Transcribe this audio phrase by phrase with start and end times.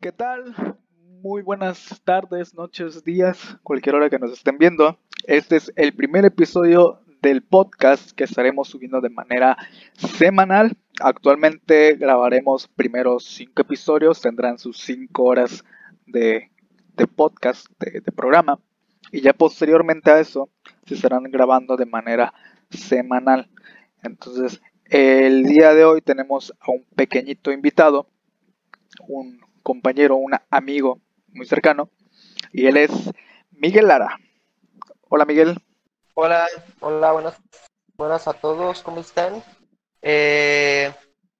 [0.00, 0.54] ¿Qué tal?
[1.22, 4.98] Muy buenas tardes, noches, días, cualquier hora que nos estén viendo.
[5.26, 9.56] Este es el primer episodio del podcast que estaremos subiendo de manera
[9.94, 10.76] semanal.
[11.00, 15.64] Actualmente grabaremos primero cinco episodios, tendrán sus cinco horas
[16.04, 16.50] de,
[17.14, 18.58] podcast, de, de programa.
[19.12, 20.50] Y ya posteriormente a eso
[20.84, 22.34] se estarán grabando de manera
[22.70, 23.48] semanal.
[24.02, 28.08] Entonces, el día de hoy tenemos a un pequeñito invitado,
[29.06, 31.88] un compañero, un amigo muy cercano,
[32.52, 32.90] y él es
[33.52, 34.18] Miguel Lara.
[35.08, 35.56] Hola Miguel.
[36.14, 36.46] Hola,
[36.80, 37.36] hola, buenas,
[37.96, 39.42] buenas a todos, ¿cómo están?
[40.02, 40.92] Eh,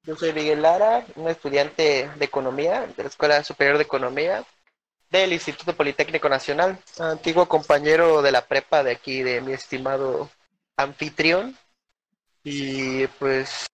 [0.03, 4.43] yo soy Miguel Lara, un estudiante de Economía, de la Escuela Superior de Economía
[5.11, 10.31] del Instituto Politécnico Nacional, antiguo compañero de la prepa de aquí, de mi estimado
[10.79, 11.55] anfitrión.
[12.43, 13.67] Y pues,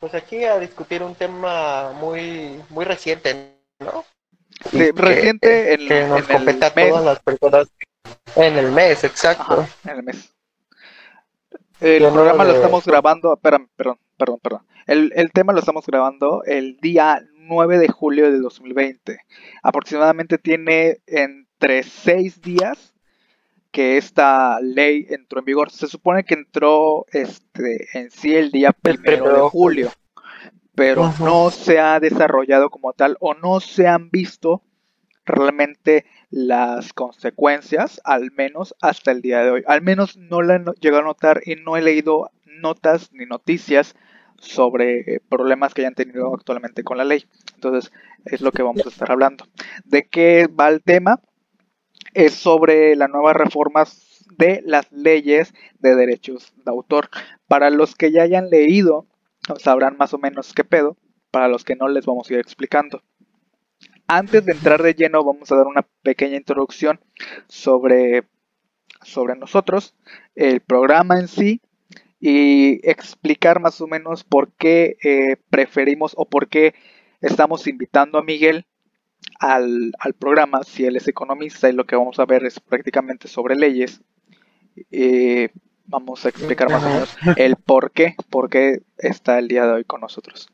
[0.00, 4.04] pues aquí a discutir un tema muy, muy reciente, ¿no?
[4.72, 7.68] reciente en, que nos compete a todas las personas
[8.36, 9.66] en el mes, exacto.
[9.84, 10.34] en el mes.
[11.80, 14.62] El programa lo estamos grabando, perdón, perdón, perdón, perdón.
[14.86, 19.18] El, el tema lo estamos grabando el día 9 de julio de 2020.
[19.62, 22.94] Aproximadamente tiene entre 6 días
[23.74, 25.70] que esta ley entró en vigor.
[25.70, 29.90] Se supone que entró este en sí el día primero de julio,
[30.76, 34.62] pero no se ha desarrollado como tal o no se han visto
[35.24, 39.62] realmente las consecuencias, al menos hasta el día de hoy.
[39.66, 42.30] Al menos no la he llegado a notar y no he leído
[42.60, 43.94] notas ni noticias
[44.38, 47.24] sobre problemas que hayan tenido actualmente con la ley.
[47.54, 47.92] Entonces,
[48.24, 49.46] es lo que vamos a estar hablando.
[49.84, 51.20] ¿De qué va el tema?
[52.12, 57.08] Es sobre las nuevas reformas de las leyes de derechos de autor.
[57.46, 59.06] Para los que ya hayan leído,
[59.58, 60.96] sabrán más o menos qué pedo.
[61.30, 63.02] Para los que no, les vamos a ir explicando.
[64.06, 67.00] Antes de entrar de lleno, vamos a dar una pequeña introducción
[67.48, 68.24] sobre,
[69.02, 69.94] sobre nosotros,
[70.34, 71.62] el programa en sí
[72.20, 76.74] y explicar más o menos por qué eh, preferimos o por qué
[77.20, 78.66] estamos invitando a Miguel
[79.40, 83.56] al, programa, si él es economista y lo que vamos a ver es prácticamente sobre
[83.56, 84.02] leyes.
[84.90, 85.48] Eh,
[85.86, 89.72] vamos a explicar más o menos el por qué, por qué está el día de
[89.72, 90.50] hoy con nosotros.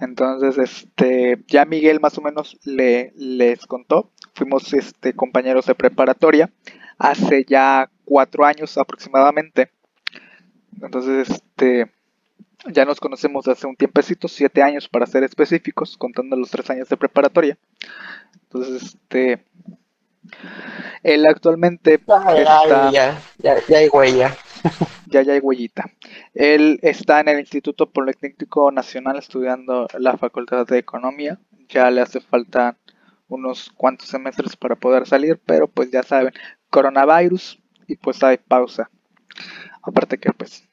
[0.00, 4.10] Entonces, este, ya Miguel más o menos le, les contó.
[4.34, 6.50] Fuimos este, compañeros de preparatoria
[6.98, 9.70] hace ya cuatro años aproximadamente.
[10.80, 11.90] Entonces, este,
[12.66, 16.88] ya nos conocemos hace un tiempecito, siete años para ser específicos, contando los tres años
[16.88, 17.58] de preparatoria.
[18.44, 19.44] Entonces, este,
[21.02, 22.90] él actualmente está...
[22.90, 24.36] Ya, ya, ya hay huella.
[25.06, 25.90] ya, ya hay huellita.
[26.34, 31.38] Él está en el Instituto Politécnico Nacional estudiando la Facultad de Economía.
[31.68, 32.76] Ya le hace falta
[33.28, 36.32] unos cuantos semestres para poder salir, pero pues ya saben,
[36.70, 38.90] coronavirus y pues hay pausa.
[39.82, 40.64] Aparte que pues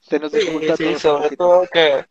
[0.00, 2.04] se nos sí, sobre todo que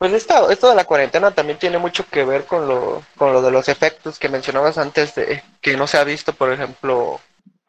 [0.00, 3.42] pues esto, esto de la cuarentena también tiene mucho que ver con lo, con lo
[3.42, 7.20] de los efectos que mencionabas antes de que no se ha visto, por ejemplo,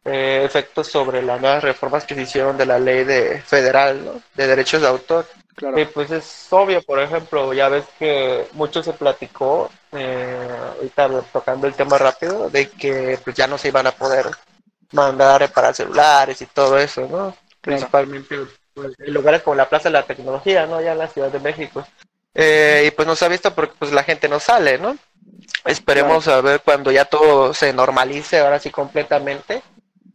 [0.06, 4.48] eh, efectos sobre las nuevas reformas que se hicieron de la ley de federal de
[4.48, 5.28] derechos de autor.
[5.56, 5.80] Claro.
[5.80, 11.68] Y pues es obvio, por ejemplo, ya ves que mucho se platicó, eh, ahorita tocando
[11.68, 14.26] el tema rápido, de que pues ya no se iban a poder
[14.92, 17.36] mandar a reparar celulares y todo eso, ¿no?
[17.60, 18.38] Principalmente
[18.74, 20.82] pues, en lugares como la Plaza de la Tecnología, ¿no?
[20.82, 21.86] Ya en la Ciudad de México.
[22.34, 24.98] Eh, y pues no se ha visto porque pues la gente no sale, ¿no?
[25.66, 29.62] Esperemos a ver cuando ya todo se normalice ahora sí completamente,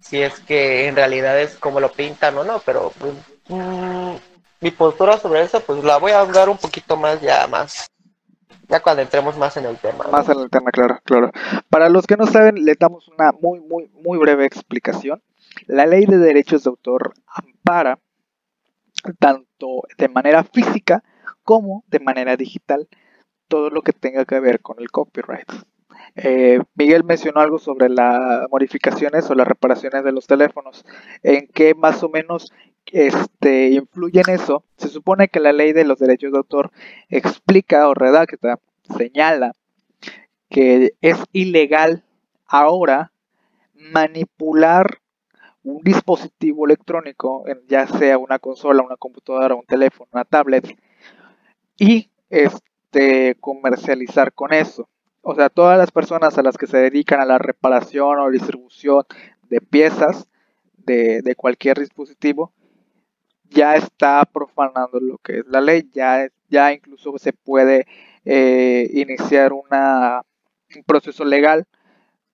[0.09, 3.13] si es que en realidad es como lo pintan o no, pero pues,
[3.49, 4.15] mm,
[4.61, 7.91] mi postura sobre eso pues la voy a dar un poquito más ya más
[8.69, 10.07] ya cuando entremos más en el tema.
[10.11, 11.31] Más en el tema, claro, claro.
[11.71, 15.23] Para los que no saben, le damos una muy, muy, muy breve explicación.
[15.67, 17.99] La ley de derechos de autor ampara
[19.19, 21.05] tanto de manera física
[21.45, 22.89] como de manera digital
[23.49, 25.51] todo lo que tenga que ver con el copyright.
[26.17, 30.85] Eh, Miguel mencionó algo sobre las modificaciones o las reparaciones de los teléfonos.
[31.23, 32.53] ¿En qué más o menos
[32.87, 34.65] este, influye en eso?
[34.79, 36.71] Se supone que la ley de los derechos de autor
[37.11, 38.59] explica o redacta,
[38.97, 39.53] señala
[40.49, 42.05] que es ilegal
[42.47, 43.13] ahora
[43.75, 45.01] manipular
[45.63, 50.79] un dispositivo electrónico, ya sea una consola, una computadora, un teléfono, una tablet,
[51.77, 54.89] y este, comercializar con eso.
[55.29, 59.03] O sea, todas las personas a las que se dedican a la reparación o distribución
[59.49, 60.29] de piezas
[60.77, 62.53] de, de cualquier dispositivo,
[63.51, 67.89] ya está profanando lo que es la ley, ya, ya incluso se puede
[68.25, 70.23] eh, iniciar una,
[70.77, 71.67] un proceso legal,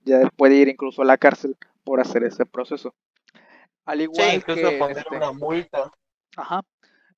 [0.04, 2.94] ya puede ir incluso a la cárcel por hacer ese proceso.
[3.86, 5.90] Al igual incluso que, poner este, una multa.
[6.36, 6.60] Ajá.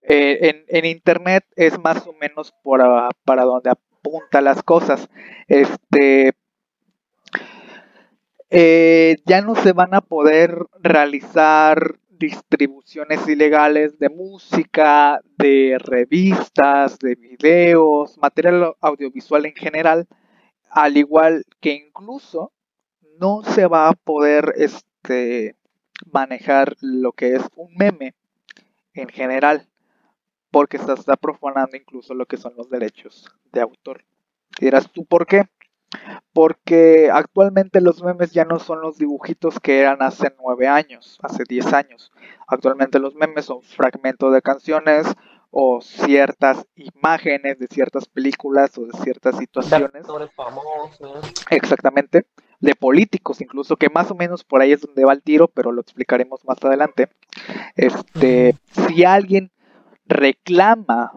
[0.03, 2.81] Eh, en, en, internet es más o menos por,
[3.25, 3.71] para donde
[4.05, 5.09] apunta las cosas.
[5.49, 6.33] Este,
[8.51, 17.17] eh, ya no se van a poder realizar distribuciones ilegales de música, de revistas, de
[17.17, 20.07] videos, material audiovisual en general,
[20.71, 22.53] al igual que incluso
[23.19, 25.57] no se va a poder este,
[26.13, 28.15] manejar lo que es un meme
[28.93, 29.69] en general,
[30.55, 34.05] porque se está profanando incluso lo que son los derechos de autor.
[34.61, 35.47] Y dirás tú, ¿por qué?
[36.33, 41.43] Porque actualmente los memes ya no son los dibujitos que eran hace nueve años, hace
[41.49, 42.13] diez años.
[42.47, 45.09] Actualmente los memes son fragmentos de canciones
[45.51, 50.07] o ciertas imágenes de ciertas películas o de ciertas situaciones.
[51.51, 52.27] Exactamente.
[52.61, 55.73] De políticos incluso, que más o menos por ahí es donde va el tiro, pero
[55.73, 57.09] lo explicaremos más adelante.
[57.75, 58.55] Este,
[58.87, 59.51] si alguien
[60.07, 61.13] reclama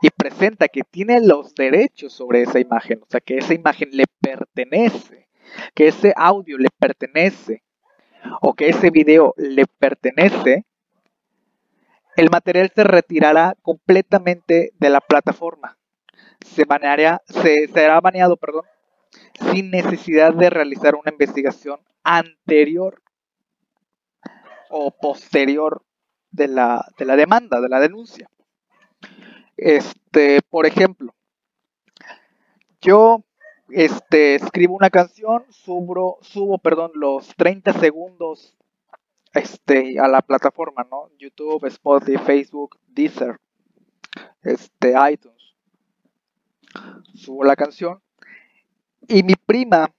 [0.00, 4.04] y presenta que tiene los derechos sobre esa imagen, o sea, que esa imagen le
[4.20, 5.28] pertenece,
[5.74, 7.62] que ese audio le pertenece
[8.40, 10.64] o que ese video le pertenece,
[12.16, 15.78] el material se retirará completamente de la plataforma.
[16.44, 18.64] Se, baneará, se será baneado, perdón,
[19.52, 23.02] sin necesidad de realizar una investigación anterior
[24.70, 25.85] o posterior
[26.36, 28.30] de la, de la demanda, de la denuncia.
[29.56, 31.14] Este, por ejemplo,
[32.80, 33.24] yo
[33.70, 38.54] este, escribo una canción, subo, subo perdón, los 30 segundos
[39.32, 41.08] este, a la plataforma, ¿no?
[41.18, 43.40] YouTube, Spotify, Facebook, Deezer,
[44.42, 45.54] este, iTunes.
[47.14, 48.00] Subo la canción
[49.08, 49.90] y mi prima,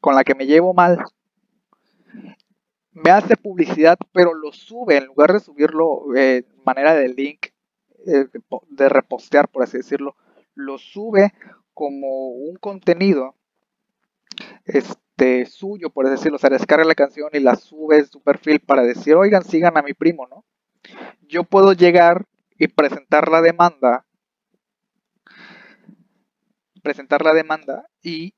[0.00, 0.98] con la que me llevo mal,
[3.04, 7.46] me hace publicidad, pero lo sube en lugar de subirlo en manera de link
[8.06, 8.26] eh,
[8.68, 10.16] de repostear, por así decirlo,
[10.54, 11.32] lo sube
[11.74, 13.34] como un contenido
[14.64, 18.20] este suyo, por así decirlo, o sea, descarga la canción y la sube en su
[18.20, 20.44] perfil para decir, oigan, sigan a mi primo, ¿no?
[21.22, 22.26] Yo puedo llegar
[22.58, 24.06] y presentar la demanda,
[26.82, 28.34] presentar la demanda y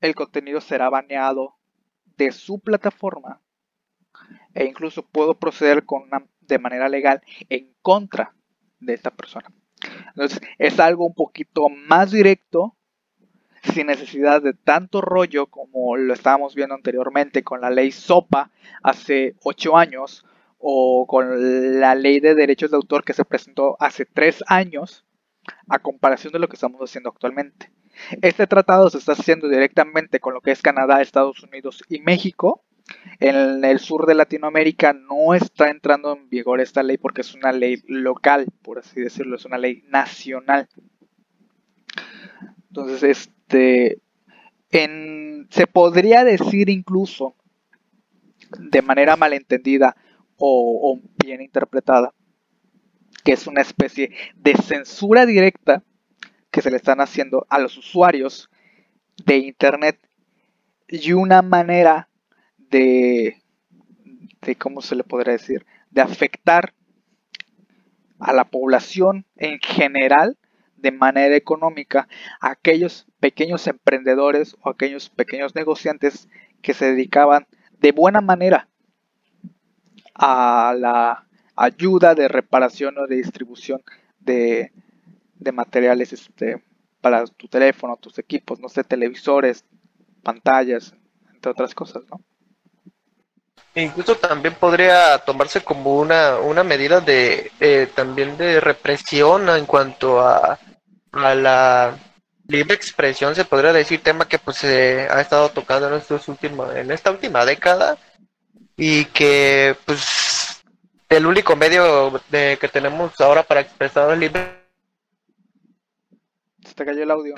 [0.00, 1.54] el contenido será baneado
[2.16, 3.40] de su plataforma
[4.54, 6.08] e incluso puedo proceder con
[6.40, 8.34] de manera legal en contra
[8.80, 9.50] de esta persona.
[10.08, 12.76] Entonces, es algo un poquito más directo,
[13.72, 18.50] sin necesidad de tanto rollo como lo estábamos viendo anteriormente con la ley SOPA
[18.82, 20.26] hace ocho años
[20.58, 25.04] o con la ley de derechos de autor que se presentó hace tres años
[25.68, 27.70] a comparación de lo que estamos haciendo actualmente.
[28.22, 32.64] Este tratado se está haciendo directamente con lo que es Canadá, Estados Unidos y México
[33.20, 37.52] en el sur de Latinoamérica no está entrando en vigor esta ley porque es una
[37.52, 40.68] ley local, por así decirlo, es una ley nacional.
[42.68, 44.00] Entonces, este,
[44.70, 47.36] se podría decir incluso
[48.58, 49.96] de manera malentendida
[50.36, 52.12] o, o bien interpretada
[53.24, 55.82] que es una especie de censura directa
[56.50, 58.50] que se le están haciendo a los usuarios
[59.24, 59.98] de Internet
[60.88, 62.10] y una manera
[62.70, 63.42] de,
[64.42, 65.66] de, ¿cómo se le podría decir?
[65.90, 66.74] De afectar
[68.18, 70.38] a la población en general
[70.76, 72.08] de manera económica
[72.40, 76.28] a aquellos pequeños emprendedores o aquellos pequeños negociantes
[76.60, 77.46] que se dedicaban
[77.80, 78.68] de buena manera
[80.14, 83.82] a la ayuda de reparación o de distribución
[84.20, 84.72] de,
[85.36, 86.62] de materiales este,
[87.00, 89.64] para tu teléfono, tus equipos, no sé, televisores,
[90.22, 90.94] pantallas,
[91.32, 92.20] entre otras cosas, ¿no?
[93.76, 100.20] Incluso también podría tomarse como una, una medida de eh, también de represión en cuanto
[100.20, 100.58] a,
[101.12, 101.98] a la
[102.46, 106.74] libre expresión, se podría decir, tema que pues se ha estado tocando en, estos últimos,
[106.76, 107.98] en esta última década
[108.76, 110.62] y que pues
[111.08, 114.62] el único medio de, que tenemos ahora para expresar libre
[116.64, 117.34] se te cayó el audio.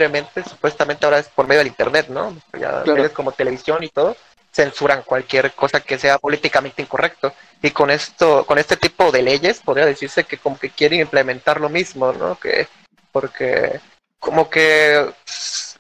[0.49, 2.37] Supuestamente ahora es por medio del internet, ¿no?
[2.59, 4.17] Ya como televisión y todo
[4.57, 7.35] censuran cualquier cosa que sea políticamente incorrecto.
[7.63, 11.61] Y con esto, con este tipo de leyes, podría decirse que como que quieren implementar
[11.61, 12.39] lo mismo, ¿no?
[12.39, 12.67] Que
[13.13, 13.81] porque
[14.19, 15.07] como que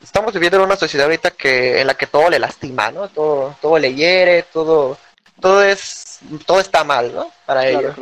[0.02, 3.08] estamos viviendo en una sociedad ahorita que en la que todo le lastima, ¿no?
[3.08, 4.98] Todo, todo le hiere, todo,
[5.40, 7.32] todo es, todo está mal, ¿no?
[7.46, 7.94] Para ellos.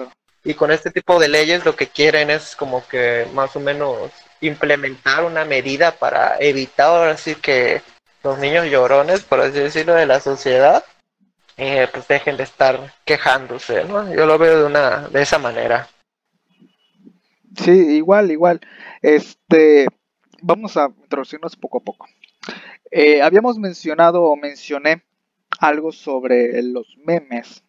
[0.43, 4.11] Y con este tipo de leyes lo que quieren es como que más o menos
[4.41, 7.81] implementar una medida para evitar así que
[8.25, 10.83] los niños llorones, por así decirlo, de la sociedad,
[11.57, 14.13] eh, pues dejen de estar quejándose, ¿no?
[14.13, 15.89] Yo lo veo de una, de esa manera.
[17.57, 18.61] Sí, igual, igual.
[19.03, 19.87] Este,
[20.41, 22.09] vamos a introducirnos poco a poco.
[22.91, 25.05] Eh, habíamos mencionado o mencioné
[25.61, 27.63] algo sobre los memes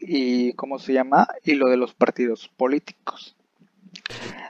[0.00, 3.36] y cómo se llama y lo de los partidos políticos.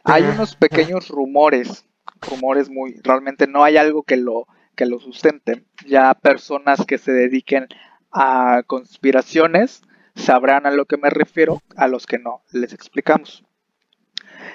[0.04, 1.84] Hay unos pequeños rumores,
[2.20, 5.64] rumores muy, realmente no hay algo que lo que lo sustente.
[5.86, 7.68] Ya personas que se dediquen
[8.12, 9.82] a conspiraciones
[10.14, 13.44] sabrán a lo que me refiero, a los que no les explicamos.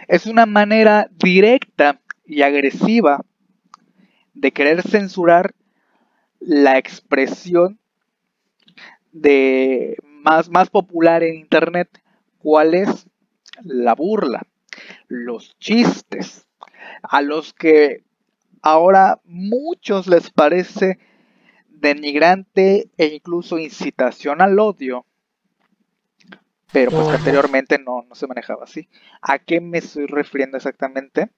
[0.07, 3.25] Es una manera directa y agresiva
[4.33, 5.53] de querer censurar
[6.39, 7.79] la expresión
[9.11, 11.89] de más, más popular en internet.
[12.37, 13.07] ¿Cuál es?
[13.61, 14.47] La burla,
[15.09, 16.47] los chistes,
[17.01, 18.03] a los que
[18.61, 20.99] ahora muchos les parece
[21.69, 25.05] denigrante e incluso incitación al odio
[26.71, 28.87] pero pues anteriormente no, no se manejaba así.
[29.21, 31.31] ¿A qué me estoy refiriendo exactamente?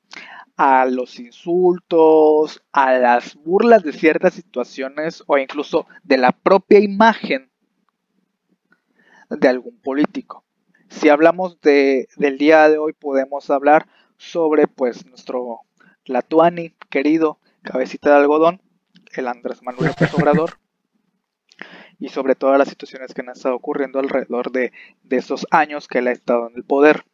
[0.58, 7.50] A los insultos, a las burlas de ciertas situaciones o incluso de la propia imagen
[9.30, 10.44] de algún político.
[10.90, 13.88] Si hablamos de, del día de hoy podemos hablar
[14.18, 15.62] sobre pues nuestro
[16.06, 18.62] Latuani querido, cabecita de algodón,
[19.14, 20.12] el Andrés Manuel López
[22.00, 24.72] y sobre todas las situaciones que han estado ocurriendo alrededor de,
[25.12, 27.06] esos años que él ha estado en el poder.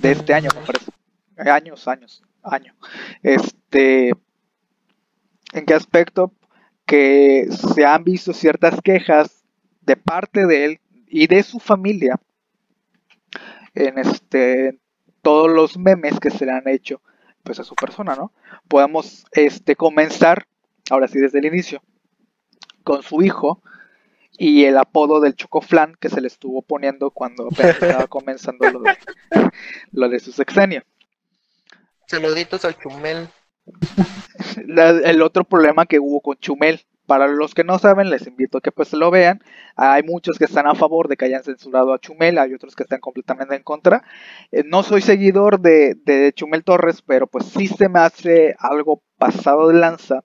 [0.00, 0.90] De este año, me parece.
[1.36, 2.74] Años, años, año.
[3.22, 4.14] Este,
[5.52, 6.32] ¿En qué aspecto?
[6.86, 9.44] Que se han visto ciertas quejas
[9.82, 12.18] de parte de él y de su familia
[13.74, 14.78] en este
[15.20, 17.02] todos los memes que se le han hecho
[17.42, 18.32] pues a su persona, ¿no?
[18.68, 20.46] Podemos este comenzar
[20.90, 21.82] ahora sí desde el inicio
[22.84, 23.62] con su hijo
[24.38, 28.96] y el apodo del Chocoflan que se le estuvo poniendo cuando estaba comenzando lo de,
[29.92, 30.82] lo de su sexenio.
[32.06, 33.28] Saluditos al Chumel.
[35.04, 38.60] el otro problema que hubo con Chumel, para los que no saben, les invito a
[38.60, 39.42] que pues lo vean.
[39.76, 42.84] Hay muchos que están a favor de que hayan censurado a Chumel, hay otros que
[42.84, 44.04] están completamente en contra.
[44.50, 49.02] Eh, no soy seguidor de, de Chumel Torres, pero pues sí se me hace algo
[49.18, 50.24] pasado de lanza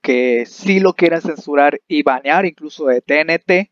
[0.00, 3.70] que sí lo quieren censurar y banear incluso de TNT,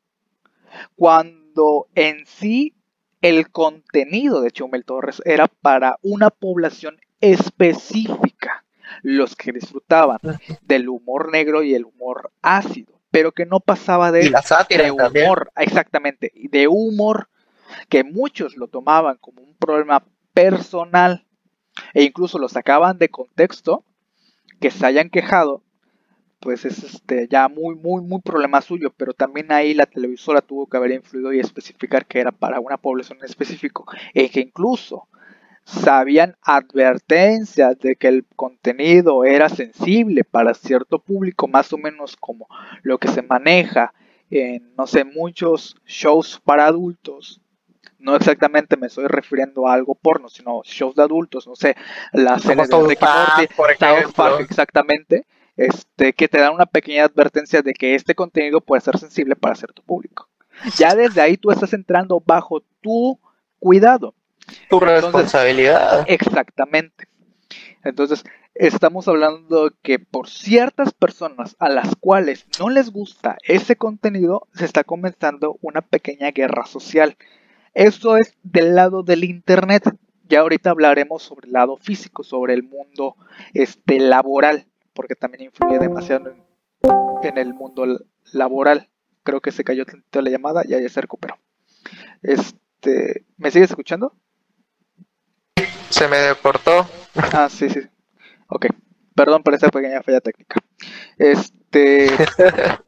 [0.97, 2.75] cuando en sí
[3.21, 8.63] el contenido de Chumel Torres era para una población específica,
[9.02, 10.18] los que disfrutaban
[10.62, 14.32] del humor negro y el humor ácido, pero que no pasaba de,
[14.68, 17.28] de humor, exactamente, de humor
[17.88, 21.26] que muchos lo tomaban como un problema personal
[21.92, 23.84] e incluso lo sacaban de contexto,
[24.60, 25.62] que se hayan quejado
[26.44, 30.66] pues es este ya muy muy muy problema suyo, pero también ahí la televisora tuvo
[30.66, 35.08] que haber influido y especificar que era para una población en específico e que incluso
[35.64, 42.47] sabían advertencias de que el contenido era sensible para cierto público, más o menos como
[42.83, 43.92] lo que se maneja
[44.30, 47.40] en no sé muchos shows para adultos.
[47.99, 51.75] No exactamente me estoy refiriendo a algo porno, sino shows de adultos, no sé,
[52.12, 53.04] la serie de Ricky
[53.56, 55.25] Morty, exactamente
[55.56, 59.54] este, que te dan una pequeña advertencia de que este contenido puede ser sensible para
[59.54, 60.28] cierto público.
[60.76, 63.18] Ya desde ahí tú estás entrando bajo tu
[63.59, 64.14] cuidado.
[64.68, 66.04] Tu responsabilidad.
[66.08, 67.06] Exactamente.
[67.82, 74.49] Entonces, estamos hablando que por ciertas personas a las cuales no les gusta ese contenido,
[74.54, 77.16] se está comenzando una pequeña guerra social.
[77.75, 79.84] Eso es del lado del Internet.
[80.28, 83.16] Ya ahorita hablaremos sobre el lado físico, sobre el mundo
[83.52, 86.34] este, laboral porque también influye demasiado
[87.23, 87.84] en, el mundo
[88.32, 88.88] laboral.
[89.23, 91.37] Creo que se cayó la llamada y ya se recuperó.
[92.23, 94.14] Este, ¿Me sigues escuchando?
[95.94, 96.88] Se me deportó.
[97.14, 97.80] Ah, sí, sí.
[98.48, 98.66] Ok.
[99.14, 100.56] Perdón por esa pequeña falla técnica.
[101.16, 102.10] Este.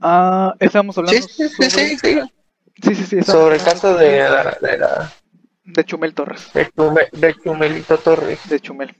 [0.00, 1.20] ah, estamos hablando.
[1.20, 2.20] Sí, sí, sí, sí.
[2.82, 3.22] Sí, sí, sí.
[3.22, 5.12] Sobre el caso de la
[5.64, 6.50] de Chumel Torres.
[6.54, 8.40] De, Chumelito Torres.
[8.48, 8.96] De Chumel.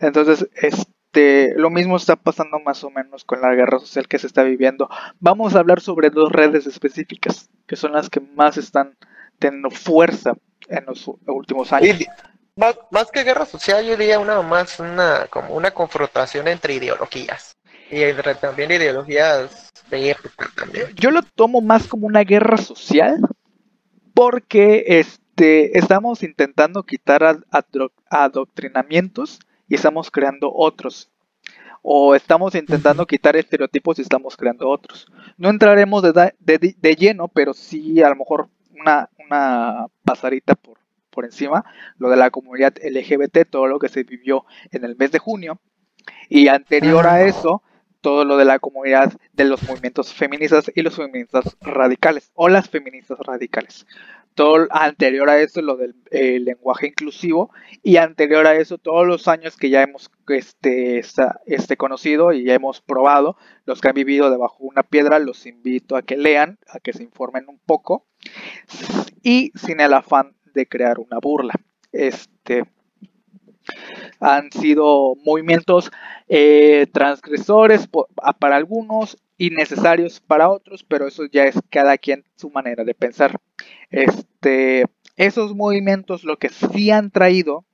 [0.00, 4.26] Entonces, este, lo mismo está pasando más o menos con la guerra social que se
[4.26, 4.90] está viviendo.
[5.18, 8.98] Vamos a hablar sobre dos redes específicas, que son las que más están
[9.38, 10.34] teniendo fuerza
[10.68, 11.98] en los últimos años.
[12.90, 17.56] más, que guerra social, yo diría una más una como una confrontación entre ideologías
[17.90, 20.86] y entre también ideologías de época también.
[20.96, 23.20] Yo lo tomo más como una guerra social
[24.14, 27.38] porque este estamos intentando quitar
[28.10, 31.10] adoctrinamientos y estamos creando otros.
[31.88, 35.06] O estamos intentando quitar estereotipos y estamos creando otros.
[35.36, 38.48] No entraremos de, de, lleno, pero sí a lo mejor
[38.80, 40.78] una, una pasadita por,
[41.10, 41.64] por encima,
[41.98, 45.60] lo de la comunidad LGBT, todo lo que se vivió en el mes de junio.
[46.28, 47.22] Y anterior a ah.
[47.22, 47.62] eso,
[48.00, 52.68] todo lo de la comunidad de los movimientos feministas y los feministas radicales, o las
[52.68, 53.86] feministas radicales
[54.36, 55.94] todo anterior a eso lo del
[56.44, 57.50] lenguaje inclusivo
[57.82, 61.02] y anterior a eso todos los años que ya hemos este,
[61.46, 65.46] este conocido y ya hemos probado los que han vivido debajo de una piedra los
[65.46, 68.06] invito a que lean a que se informen un poco
[69.22, 71.54] y sin el afán de crear una burla.
[71.90, 72.64] Este
[74.20, 75.90] han sido movimientos
[76.28, 77.88] eh, transgresores
[78.38, 83.40] para algunos innecesarios para otros, pero eso ya es cada quien su manera de pensar.
[83.90, 87.64] Este, esos movimientos lo que sí han traído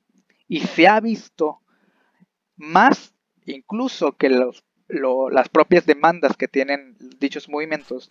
[0.48, 1.60] y se ha visto
[2.56, 3.14] más
[3.46, 8.10] incluso que las propias demandas que tienen dichos movimientos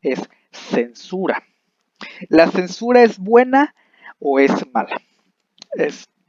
[0.00, 1.42] es censura.
[2.28, 3.74] ¿La censura es buena
[4.18, 5.00] o es mala?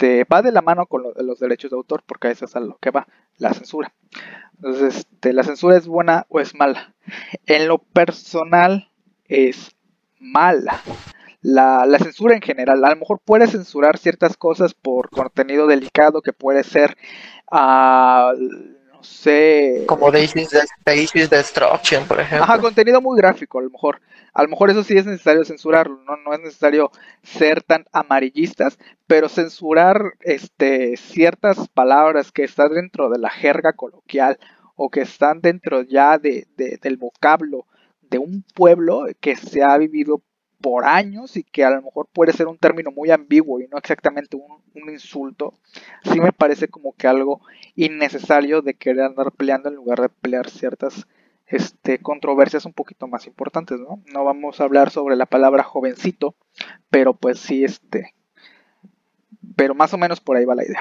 [0.04, 2.78] Este, va de la mano con los derechos de autor porque eso es a lo
[2.78, 3.08] que va
[3.38, 3.94] la censura.
[4.56, 6.94] Entonces, este, ¿la censura es buena o es mala?
[7.46, 8.90] En lo personal
[9.30, 9.74] es
[10.20, 10.82] mala.
[11.42, 16.34] La, censura en general, a lo mejor puede censurar ciertas cosas por contenido delicado que
[16.34, 16.98] puede ser,
[17.50, 18.34] no
[19.04, 19.84] sé...
[19.88, 22.44] Como Daisy Destruction, por ejemplo.
[22.44, 24.02] Ajá, contenido muy gráfico, a lo mejor.
[24.34, 26.92] A lo mejor eso sí es necesario censurarlo, no, no es necesario
[27.22, 34.40] ser tan amarillistas, pero censurar este, ciertas palabras que están dentro de la jerga coloquial
[34.76, 37.68] o que están dentro ya de, del vocablo
[38.02, 40.22] de un pueblo que se ha vivido
[40.64, 43.78] por años y que a lo mejor puede ser un término muy ambiguo y no
[43.78, 45.54] exactamente un, insulto,
[46.04, 47.42] sí me parece como que algo
[47.76, 51.06] innecesario de querer andar peleando en lugar de pelear ciertas
[51.48, 54.02] este, controversias un poquito más importantes, ¿no?
[54.14, 56.34] No vamos a hablar sobre la palabra jovencito,
[56.90, 58.14] pero pues sí, este,
[59.58, 60.80] pero más o menos por ahí va la idea.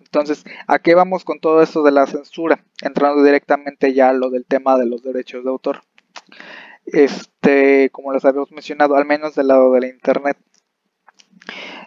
[0.00, 2.62] Entonces, ¿a qué vamos con todo esto de la censura?
[2.82, 5.80] Entrando directamente ya a lo del tema de los derechos de autor.
[6.86, 10.38] Este, como les habíamos mencionado, al menos del lado de la internet.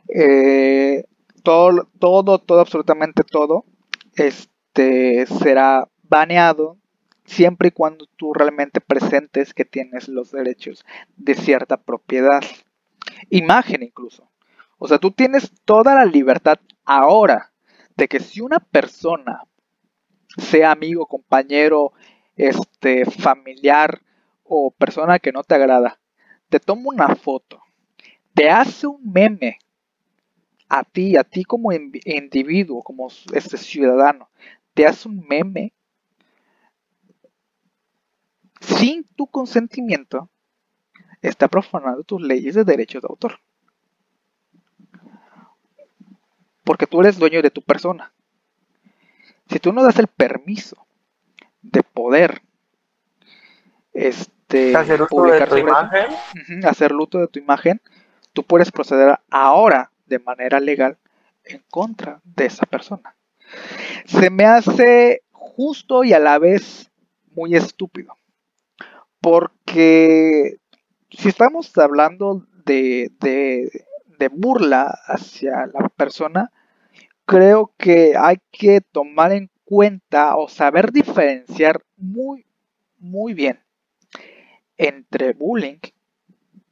[0.07, 1.03] Eh,
[1.43, 3.65] todo, todo, todo, absolutamente todo,
[4.15, 6.77] este, será baneado
[7.25, 12.41] siempre y cuando tú realmente presentes que tienes los derechos de cierta propiedad.
[13.29, 14.29] Imagen incluso.
[14.79, 17.51] O sea, tú tienes toda la libertad ahora
[17.95, 19.43] de que si una persona,
[20.37, 21.93] sea amigo, compañero,
[22.35, 24.01] este, familiar
[24.47, 25.99] o persona que no te agrada,
[26.49, 27.61] te toma una foto,
[28.33, 29.59] te hace un meme
[30.69, 34.29] a ti, a ti como individuo, como este ciudadano,
[34.73, 35.73] te hace un meme
[38.61, 40.29] sin tu consentimiento,
[41.21, 43.39] está profanando tus leyes de derechos de autor.
[46.67, 48.13] porque tú eres dueño de tu persona.
[49.49, 50.85] Si tú no das el permiso
[51.61, 52.41] de poder
[53.93, 57.81] este, hacer luto de tu imagen, hacer luto de tu imagen,
[58.33, 60.97] tú puedes proceder ahora de manera legal
[61.43, 63.15] en contra de esa persona.
[64.05, 66.91] Se me hace justo y a la vez
[67.31, 68.15] muy estúpido.
[69.19, 70.57] Porque
[71.09, 76.51] si estamos hablando de, de burla hacia la persona,
[77.25, 82.45] creo que hay que tomar en cuenta o saber diferenciar muy,
[82.99, 83.59] muy bien
[84.77, 85.79] entre bullying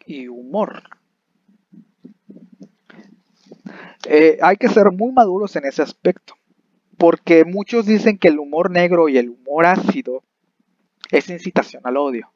[0.05, 0.83] y humor.
[4.05, 6.35] Eh, hay que ser muy maduros en ese aspecto,
[6.97, 10.23] porque muchos dicen que el humor negro y el humor ácido
[11.11, 12.31] es incitación al odio,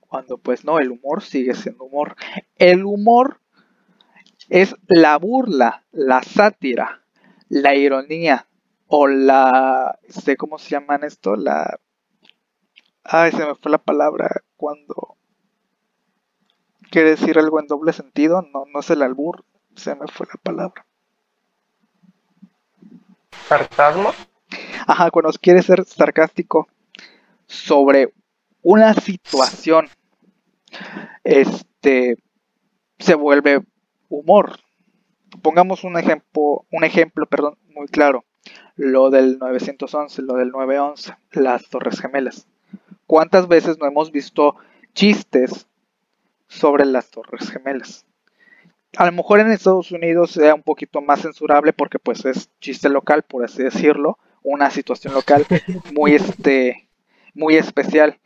[0.00, 2.16] cuando pues no, el humor sigue siendo humor.
[2.56, 3.40] El humor
[4.50, 7.02] es la burla, la sátira,
[7.48, 8.46] la ironía
[8.86, 11.80] o la, sé cómo se llaman esto, la,
[13.04, 15.16] ay, se me fue la palabra cuando
[16.90, 20.40] quiere decir algo en doble sentido, no, no es el albur, se me fue la
[20.42, 20.86] palabra.
[23.48, 24.12] ¿Sarcasmo?
[24.86, 26.68] Ajá, cuando quiere ser sarcástico
[27.46, 28.12] sobre
[28.62, 29.88] una situación,
[31.24, 32.16] este,
[32.98, 33.62] se vuelve
[34.08, 34.58] humor.
[35.42, 38.24] pongamos un ejemplo, un ejemplo, perdón, muy claro.
[38.76, 42.46] Lo del 911, lo del 911, las Torres Gemelas.
[43.06, 44.56] ¿Cuántas veces no hemos visto
[44.94, 45.66] chistes
[46.48, 48.04] sobre las Torres Gemelas?
[48.96, 52.88] A lo mejor en Estados Unidos sea un poquito más censurable porque pues es chiste
[52.88, 55.46] local, por así decirlo, una situación local
[55.92, 56.88] muy este
[57.34, 58.18] muy especial.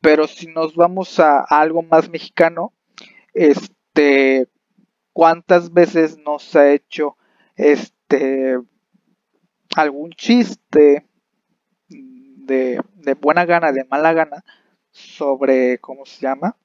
[0.00, 2.72] Pero si nos vamos a, algo más mexicano,
[3.32, 4.48] este
[5.12, 7.16] cuántas veces nos ha hecho
[7.56, 8.58] este
[9.76, 11.06] algún chiste
[12.44, 12.80] de,
[13.20, 14.44] buena gana, de mala gana,
[14.90, 16.56] sobre, ¿cómo se llama?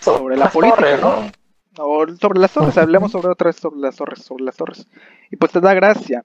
[0.00, 1.30] Sobre la política, ¿no?
[1.78, 4.86] O sobre las torres, hablemos sobre otra vez sobre las torres, sobre las torres.
[5.30, 6.24] Y pues te da gracia.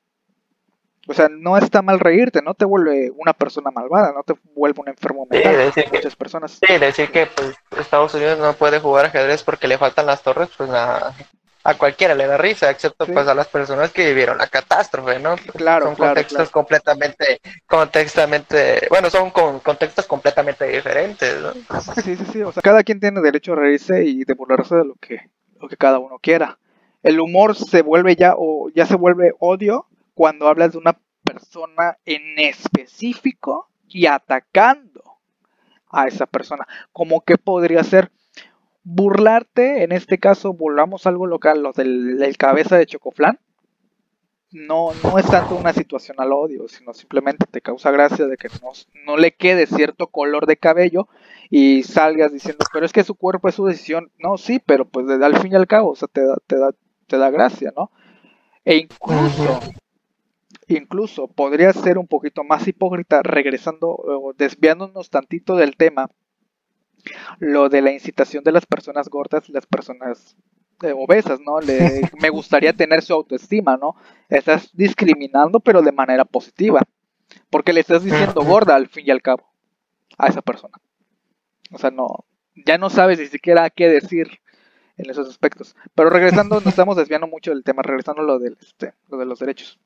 [1.10, 4.82] O sea, no está mal reírte, no te vuelve una persona malvada, no te vuelve
[4.82, 5.72] un enfermo mental.
[5.74, 6.60] Sí, muchas personas.
[6.68, 10.50] Sí, decir que pues, Estados Unidos no puede jugar ajedrez porque le faltan las torres,
[10.58, 11.16] pues nada,
[11.68, 15.36] a cualquiera le da risa, excepto pues a las personas que vivieron la catástrofe, ¿no?
[15.36, 21.52] Claro, son contextos completamente, contextamente, bueno, son con contextos completamente diferentes, ¿no?
[21.82, 24.86] Sí, sí, sí, o sea, cada quien tiene derecho a reírse y de burlarse de
[24.86, 26.58] lo que, lo que cada uno quiera.
[27.04, 31.98] El humor se vuelve ya, o ya se vuelve odio cuando hablas de una persona
[32.06, 35.04] en específico y atacando
[35.90, 36.66] a esa persona.
[36.94, 38.10] Como que podría ser
[38.90, 43.38] burlarte, en este caso volvamos algo local, los del, cabeza de Chocoflán,
[44.52, 48.48] no, no es tanto una situación al odio, sino simplemente te causa gracia de que
[48.62, 48.70] no,
[49.06, 51.10] no, le quede cierto color de cabello
[51.50, 54.10] y salgas diciendo, pero es que su cuerpo es su decisión.
[54.20, 56.70] No, sí, pero pues al fin y al cabo, o sea, te da, te da,
[57.08, 57.92] te da gracia, ¿no?
[58.64, 59.60] E incluso,
[60.70, 66.10] incluso podría ser un poquito más hipócrita, regresando o desviándonos tantito del tema,
[67.40, 70.36] lo de la incitación de las personas gordas y las personas
[70.84, 71.60] eh, obesas, ¿no?
[71.60, 73.96] Le, me gustaría tener su autoestima, ¿no?
[74.30, 76.82] Estás discriminando, pero de manera positiva.
[77.50, 79.44] Porque le estás diciendo gorda al fin y al cabo
[80.18, 80.78] a esa persona.
[81.72, 84.40] O sea, no, ya no sabes ni siquiera qué decir
[84.98, 85.76] en esos aspectos.
[85.96, 89.26] Pero regresando, nos estamos desviando mucho del tema, regresando a lo, del, este, lo de
[89.26, 89.80] los derechos.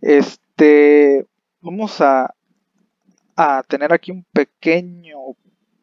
[0.00, 1.26] Este,
[1.60, 2.34] vamos a,
[3.36, 5.16] a tener aquí un pequeño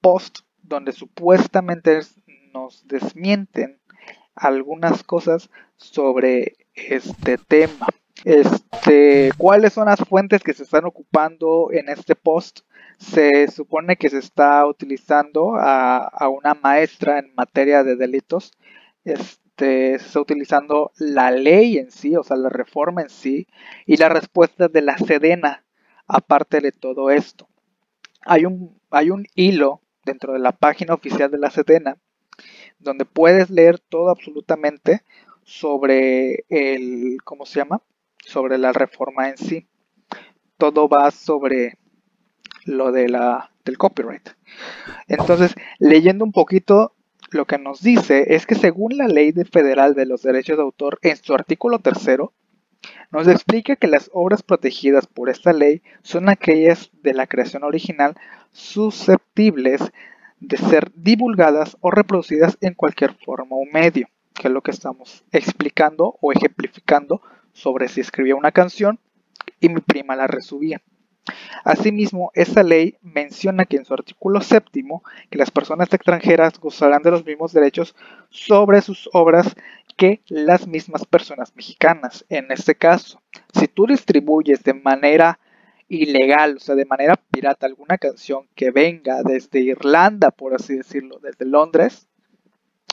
[0.05, 1.99] post donde supuestamente
[2.53, 3.79] nos desmienten
[4.35, 7.87] algunas cosas sobre este tema.
[8.23, 12.59] Este, ¿cuáles son las fuentes que se están ocupando en este post?
[12.99, 18.51] Se supone que se está utilizando a, una maestra en materia de delitos.
[19.05, 23.47] Este, se está utilizando la ley en sí, o sea, la reforma en sí,
[23.87, 25.65] y la respuesta de la Sedena,
[26.05, 27.47] aparte de todo esto.
[28.21, 31.97] Hay un, hay un hilo dentro de la página oficial de la Sedena,
[32.79, 35.01] donde puedes leer todo absolutamente
[35.43, 37.81] sobre el, ¿cómo se llama?
[38.25, 39.67] Sobre la reforma en sí.
[40.57, 41.77] Todo va sobre
[42.65, 44.29] lo de la, del copyright.
[45.07, 46.93] Entonces, leyendo un poquito,
[47.31, 50.99] lo que nos dice es que según la ley federal de los derechos de autor,
[51.01, 52.33] en su artículo tercero,
[53.11, 58.15] nos explica que las obras protegidas por esta ley son aquellas de la creación original
[58.51, 59.81] susceptibles
[60.39, 65.23] de ser divulgadas o reproducidas en cualquier forma o medio, que es lo que estamos
[65.31, 67.21] explicando o ejemplificando
[67.53, 68.99] sobre si escribía una canción
[69.59, 70.81] y mi prima la resubía.
[71.63, 77.11] Asimismo, esta ley menciona que en su artículo séptimo que las personas extranjeras gozarán de
[77.11, 77.95] los mismos derechos
[78.29, 79.55] sobre sus obras
[79.97, 82.25] que las mismas personas mexicanas.
[82.29, 83.21] En este caso,
[83.53, 85.39] si tú distribuyes de manera
[85.87, 91.19] ilegal, o sea, de manera pirata, alguna canción que venga desde Irlanda, por así decirlo,
[91.19, 92.07] desde Londres,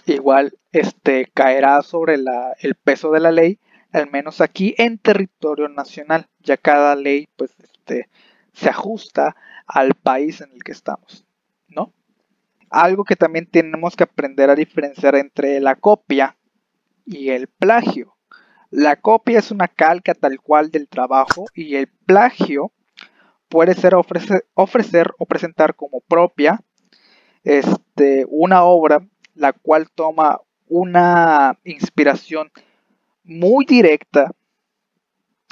[0.07, 3.59] igual este caerá sobre la, el peso de la ley,
[3.93, 6.29] al menos aquí en territorio nacional.
[6.41, 8.09] Ya cada ley, pues, este,
[8.53, 9.35] se ajusta
[9.67, 11.27] al país en el que estamos,
[11.69, 11.93] ¿no?
[12.71, 16.37] Algo que también tenemos que aprender a diferenciar entre la copia
[17.05, 18.17] y el plagio.
[18.71, 22.73] La copia es una calca tal cual del trabajo y el plagio
[23.49, 26.61] puede ser ofrecer, o presentar como propia
[27.43, 32.51] este, una obra la cual toma una inspiración
[33.25, 34.31] muy directa,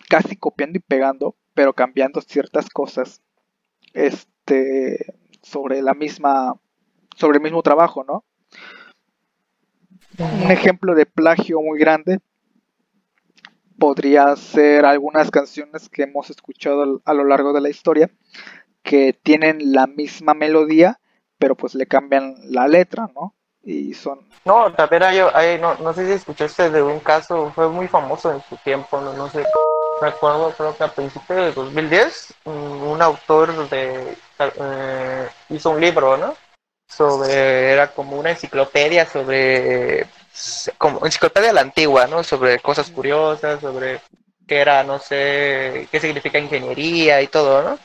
[0.08, 3.22] casi copiando y pegando, pero cambiando ciertas cosas
[3.92, 6.54] este, sobre la misma,
[7.16, 8.24] sobre el mismo trabajo, ¿no?
[10.18, 12.18] Un ejemplo de plagio muy grande
[13.78, 18.10] podría ser algunas canciones que hemos escuchado a lo largo de la historia
[18.82, 21.00] que tienen la misma melodía,
[21.38, 23.34] pero pues le cambian la letra, ¿no?
[23.62, 24.20] y son...
[24.44, 28.40] No, también hay, no, no sé si escuchaste de un caso, fue muy famoso en
[28.42, 29.44] su tiempo, no, no sé,
[30.00, 36.36] recuerdo creo que a principios de 2010 un autor de eh, hizo un libro, ¿no?
[36.88, 40.06] Sobre, era como una enciclopedia sobre,
[40.78, 42.24] como enciclopedia la antigua, ¿no?
[42.24, 44.00] Sobre cosas curiosas, sobre
[44.46, 47.78] qué era, no sé, qué significa ingeniería y todo, ¿no?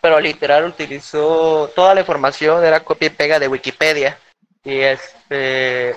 [0.00, 4.18] Pero literal utilizó toda la información, era copia y pega de Wikipedia.
[4.64, 5.96] Y este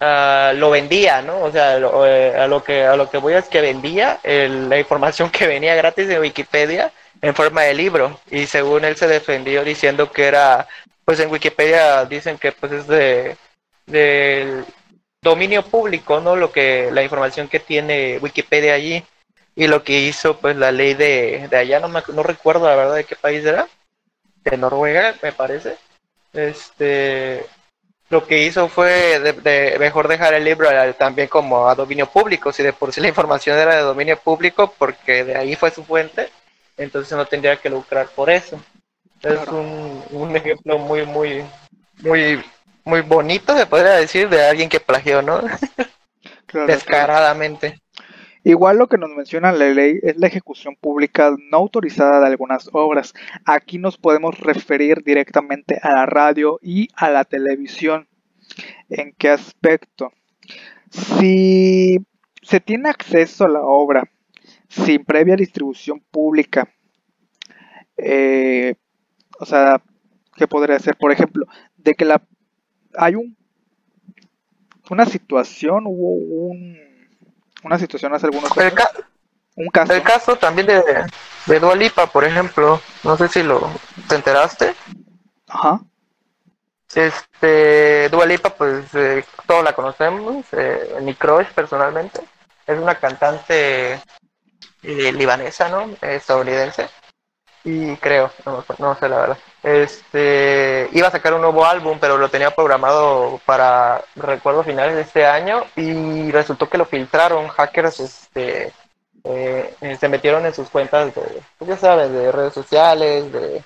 [0.00, 1.42] uh, lo vendía, ¿no?
[1.42, 5.30] O sea, eh, a lo que a lo que voy es que vendía la información
[5.30, 10.10] que venía gratis de Wikipedia en forma de libro y según él se defendió diciendo
[10.10, 10.66] que era
[11.04, 13.36] pues en Wikipedia dicen que pues es de
[13.86, 14.64] del
[15.22, 16.36] dominio público, ¿no?
[16.36, 19.04] Lo que la información que tiene Wikipedia allí
[19.54, 22.76] y lo que hizo pues la ley de, de allá no me, no recuerdo la
[22.76, 23.68] verdad de qué país era
[24.44, 25.76] de Noruega me parece
[26.32, 27.44] este
[28.10, 32.62] lo que hizo fue de, mejor dejar el libro también como a dominio público, si
[32.62, 36.28] de por sí la información era de dominio público, porque de ahí fue su fuente,
[36.76, 38.60] entonces no tendría que lucrar por eso.
[39.22, 41.44] Es un, un, ejemplo muy, muy,
[41.98, 42.42] muy,
[42.84, 45.42] muy bonito, se podría decir, de alguien que plagió, ¿no?
[46.66, 47.80] Descaradamente.
[48.42, 52.70] Igual lo que nos menciona la ley es la ejecución pública no autorizada de algunas
[52.72, 53.12] obras.
[53.44, 58.08] Aquí nos podemos referir directamente a la radio y a la televisión.
[58.88, 60.12] ¿En qué aspecto?
[60.90, 61.98] Si
[62.42, 64.10] se tiene acceso a la obra
[64.68, 66.68] sin previa distribución pública,
[67.98, 68.74] eh,
[69.38, 69.82] o sea,
[70.36, 70.96] ¿qué podría ser?
[70.96, 72.22] Por ejemplo, de que la
[72.96, 73.36] hay un
[74.90, 76.14] una situación, hubo
[76.50, 76.89] un
[77.62, 78.74] una situación hace algunos años.
[79.56, 79.92] un caso.
[79.92, 80.82] El caso también de,
[81.46, 82.80] de Dualipa, por ejemplo.
[83.04, 83.70] No sé si lo
[84.08, 84.74] te enteraste.
[85.48, 85.80] Ajá.
[86.94, 90.44] Este, Dualipa, pues eh, todos la conocemos.
[90.52, 92.20] Eh, mi crush personalmente.
[92.66, 93.94] Es una cantante
[94.82, 95.96] eh, libanesa, ¿no?
[96.00, 96.88] Estadounidense.
[97.62, 99.38] Y creo, no, no sé la verdad.
[99.62, 105.02] Este iba a sacar un nuevo álbum, pero lo tenía programado para recuerdo finales de
[105.02, 108.72] este año y resultó que lo filtraron hackers este
[109.24, 113.62] eh, se metieron en sus cuentas de pues ya sabes de redes sociales de,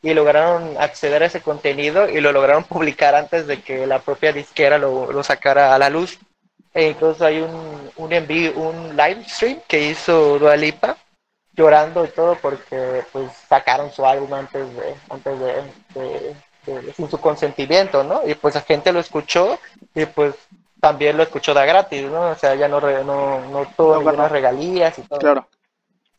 [0.00, 4.32] y lograron acceder a ese contenido y lo lograron publicar antes de que la propia
[4.32, 6.18] disquera lo, lo sacara a la luz
[6.72, 10.96] e hay un un envío un live stream que hizo Dualipa
[11.60, 16.34] llorando y todo porque pues sacaron su álbum antes de antes de,
[16.94, 19.58] sin su consentimiento no y pues la gente lo escuchó
[19.94, 20.34] y pues
[20.80, 24.98] también lo escuchó de gratis no o sea ya no no, no tuvo ninguna regalías
[24.98, 25.18] y todo.
[25.18, 25.48] Claro.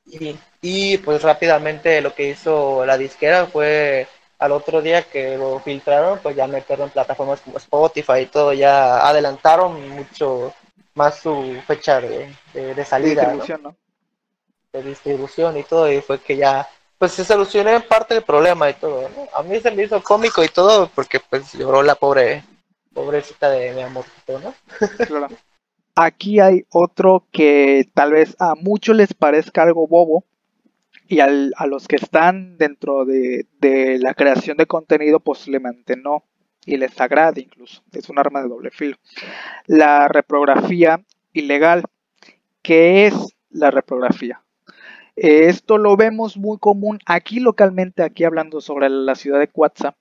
[0.05, 5.59] Y, y pues rápidamente lo que hizo la disquera fue al otro día que lo
[5.59, 10.53] filtraron pues ya metieron en plataformas como Spotify y todo ya adelantaron mucho
[10.93, 13.75] más su fecha de, de, salida ¿no?
[14.73, 18.69] De distribución y todo, y fue que ya, pues se solucionó en parte el problema
[18.69, 22.43] y todo, A mí se me hizo cómico y todo, porque pues lloró la pobre,
[22.93, 24.53] pobrecita de mi amor, ¿no?
[25.95, 30.23] Aquí hay otro que tal vez a muchos les parezca algo bobo,
[31.07, 36.23] y al, a los que están dentro de, de la creación de contenido posiblemente no,
[36.65, 38.95] y les agrade incluso, es un arma de doble filo.
[39.65, 41.03] La reprografía
[41.33, 41.83] ilegal.
[42.61, 43.15] ¿Qué es
[43.49, 44.41] la reprografía?
[45.15, 49.95] Esto lo vemos muy común aquí localmente, aquí hablando sobre la ciudad de Cuatza.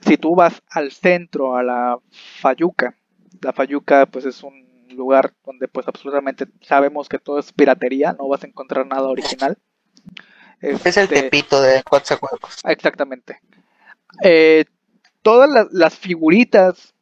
[0.00, 2.94] Si tú vas al centro, a la Fayuca,
[3.42, 8.28] la Fayuca pues es un lugar donde pues absolutamente sabemos que todo es piratería, no
[8.28, 9.56] vas a encontrar nada original.
[10.60, 12.58] es el este, tepito de Coatzacoalcos.
[12.64, 13.40] Exactamente.
[14.22, 14.64] Eh,
[15.22, 16.94] todas las, las, figuritas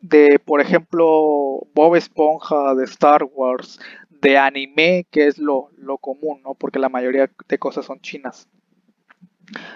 [0.00, 3.80] de, por ejemplo, Bob Esponja, de Star Wars,
[4.26, 6.54] de anime, que es lo, común, ¿no?
[6.54, 8.48] Porque la mayoría de cosas son chinas.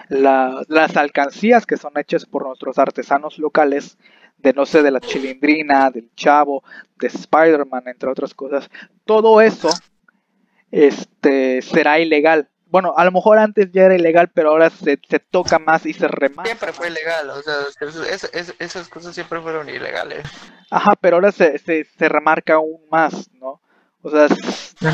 [0.09, 3.97] las alcancías que son hechas por nuestros artesanos locales,
[4.39, 6.65] de no sé, de la chilindrina, del chavo,
[6.99, 8.69] de Spider-Man, entre otras cosas,
[9.05, 9.71] todo eso
[10.73, 12.51] este, será ilegal.
[12.67, 14.97] Bueno, a lo mejor antes ya era ilegal, pero ahora se,
[15.31, 16.47] toca más y se remarca.
[16.47, 17.55] Siempre fue ilegal, o sea,
[18.59, 20.25] esas cosas siempre fueron ilegales.
[20.71, 23.61] Ajá, pero ahora se, se, se remarca aún más, ¿no?
[24.03, 24.29] O sea,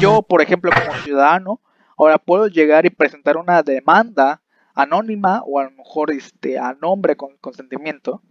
[0.01, 1.61] yo, por ejemplo, como ciudadano,
[1.97, 4.43] ahora puedo llegar y presentar una demanda
[4.75, 8.23] anónima o a lo mejor este, a nombre con consentimiento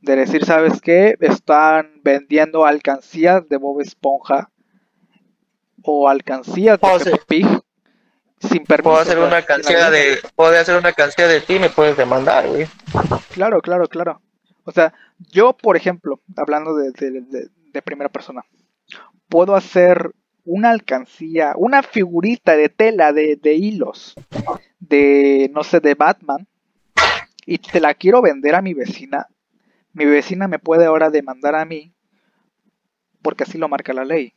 [0.00, 1.16] de decir, ¿sabes qué?
[1.20, 4.50] Están vendiendo alcancías de Bob Esponja
[5.84, 7.46] o alcancías de Pig
[8.40, 8.90] sin permiso.
[8.90, 12.66] Puedo hacer una canción de, puedo hacer una canción de ti, me puedes demandar, güey.
[13.30, 14.20] Claro, claro, claro.
[14.64, 18.44] O sea, yo, por ejemplo, hablando de, de, primera persona,
[19.32, 20.12] puedo hacer
[20.44, 24.14] una alcancía, una figurita de tela, de, de hilos,
[24.78, 26.46] de, no sé, de Batman,
[27.46, 29.28] y te la quiero vender a mi vecina,
[29.94, 31.94] mi vecina me puede ahora demandar a mí
[33.22, 34.34] porque así lo marca la ley.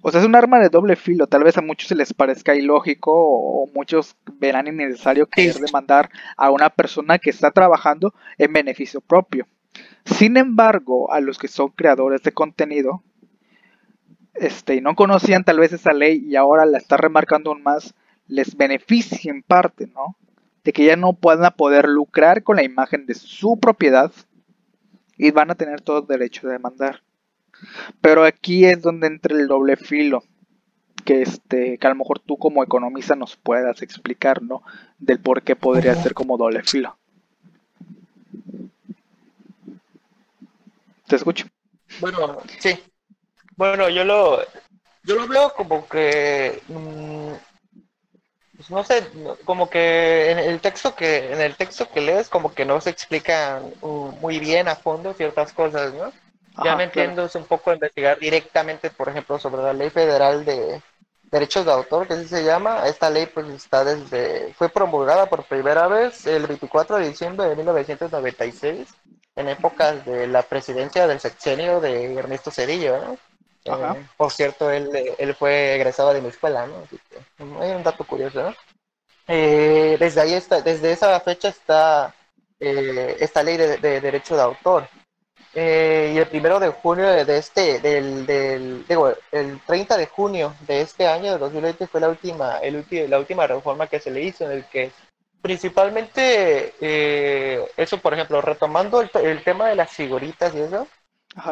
[0.00, 1.26] O sea, es un arma de doble filo.
[1.26, 6.50] Tal vez a muchos se les parezca ilógico o muchos verán innecesario querer demandar a
[6.50, 9.46] una persona que está trabajando en beneficio propio.
[10.06, 13.02] Sin embargo, a los que son creadores de contenido,
[14.40, 17.94] este, y no conocían tal vez esa ley y ahora la está remarcando aún más,
[18.26, 20.16] les beneficia en parte, ¿no?
[20.64, 24.12] De que ya no puedan poder lucrar con la imagen de su propiedad
[25.16, 27.02] y van a tener todo derecho de demandar.
[28.00, 30.22] Pero aquí es donde entra el doble filo.
[31.04, 34.62] Que, este, que a lo mejor tú como economista nos puedas explicar, ¿no?
[34.98, 36.98] Del por qué podría ser como doble filo.
[41.06, 41.46] Te escucho.
[42.00, 42.78] Bueno, sí.
[43.58, 44.40] Bueno, yo lo,
[45.02, 47.32] yo lo veo como que, mm,
[48.56, 49.04] pues no sé,
[49.44, 52.90] como que en el texto que, en el texto que lees, como que no se
[52.90, 56.12] explican uh, muy bien a fondo ciertas cosas, ¿no?
[56.62, 60.80] ya me entiendo, es un poco investigar directamente, por ejemplo, sobre la ley federal de
[61.24, 62.86] derechos de autor, que así se llama.
[62.86, 67.56] Esta ley pues está desde, fue promulgada por primera vez el 24 de diciembre de
[67.56, 68.88] 1996,
[69.34, 73.18] en épocas de la presidencia del sexenio de Ernesto Cedillo, ¿no?
[73.68, 77.44] Eh, por cierto, él, él fue egresado de mi escuela, ¿no?
[77.44, 78.54] Mm, hay un dato curioso, ¿no?
[79.26, 82.14] Eh, desde ahí está, desde esa fecha está
[82.60, 84.88] eh, esta ley de, de, derecho de autor.
[85.54, 90.54] Eh, y el primero de junio de este, del, del, digo, el 30 de junio
[90.66, 94.22] de este año, de 2020, fue la última, el la última reforma que se le
[94.22, 94.92] hizo, en el que
[95.40, 100.86] principalmente eh, eso, por ejemplo, retomando el, tema de las figuritas y eso,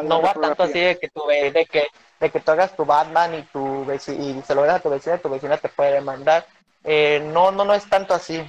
[0.03, 1.87] no va tanto así de que, tú, de, que,
[2.19, 5.17] de que tú hagas tu Batman y, tu y se lo veas a tu vecina,
[5.17, 6.45] tu vecina te puede demandar.
[6.83, 8.41] Eh, no, no, no es tanto así,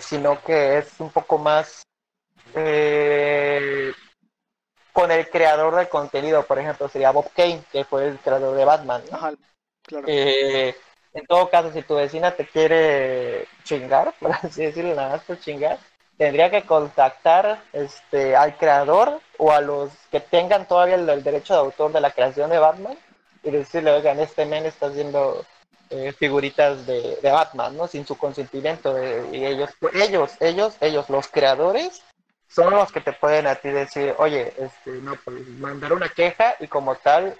[0.00, 1.82] sino que es un poco más...
[2.54, 3.92] Eh,
[4.92, 8.64] con el creador del contenido, por ejemplo, sería Bob Kane, que fue el creador de
[8.64, 9.02] Batman.
[10.06, 10.74] Eh,
[11.12, 15.38] en todo caso, si tu vecina te quiere chingar, por así decirlo, nada más por
[15.40, 15.78] chingar,
[16.16, 21.60] tendría que contactar este, al creador o a los que tengan todavía el, derecho de
[21.60, 22.96] autor de la creación de Batman
[23.42, 25.46] y decirle, oigan, este men está haciendo
[25.88, 27.86] eh, figuritas de, Batman, ¿no?
[27.86, 28.96] Sin su consentimiento.
[29.32, 32.02] y ellos, ellos, ellos, ellos, los creadores,
[32.48, 36.56] son los que te pueden a ti decir, oye, este, no, pues mandar una queja
[36.60, 37.34] y como tal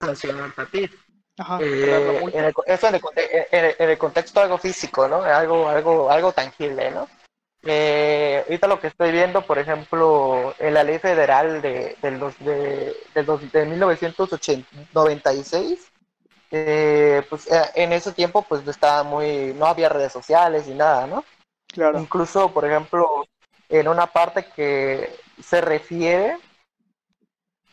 [0.00, 0.90] sancionar a ti.
[1.36, 3.02] Ajá, eh, en el, eso en el,
[3.50, 5.22] en, el, contexto algo físico, ¿no?
[5.22, 7.08] Algo, algo, algo tangible, ¿no?
[7.64, 12.96] Eh, ahorita lo que estoy viendo, por ejemplo, en la ley federal de, de, de,
[13.14, 15.78] de, de 1996,
[16.50, 21.06] eh, pues eh, en ese tiempo pues estaba muy, no había redes sociales ni nada,
[21.06, 21.24] ¿no?
[21.68, 22.00] Claro.
[22.00, 23.24] Incluso, por ejemplo,
[23.68, 26.36] en una parte que se refiere,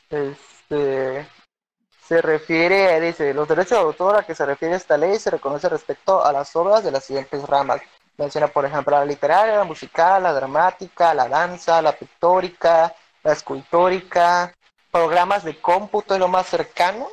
[0.09, 1.27] este,
[2.07, 5.67] se refiere, dice, los derechos de autor a que se refiere esta ley se reconoce
[5.67, 7.81] respecto a las obras de las siguientes ramas.
[8.19, 14.53] Menciona, por ejemplo, la literaria, la musical, la dramática, la danza, la pictórica, la escultórica,
[14.91, 17.07] programas de cómputo es lo más cercano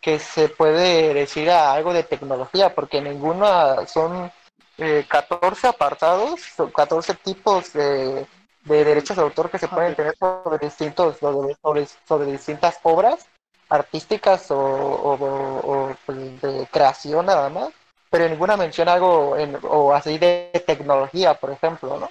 [0.00, 4.32] que se puede decir a algo de tecnología, porque ninguna son
[4.76, 6.40] 14 eh, apartados,
[6.74, 8.26] 14 tipos de,
[8.64, 13.28] derechos de autor que se pueden tener sobre distintos sobre, sobre, distintas obras
[13.68, 17.70] artísticas o, pues, de creación nada más,
[18.10, 22.10] pero ninguna menciona algo o así de tecnología, por ejemplo, ¿no?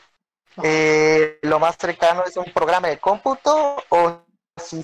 [0.63, 4.21] Eh, lo más cercano es un programa de cómputo o
[4.57, 4.83] si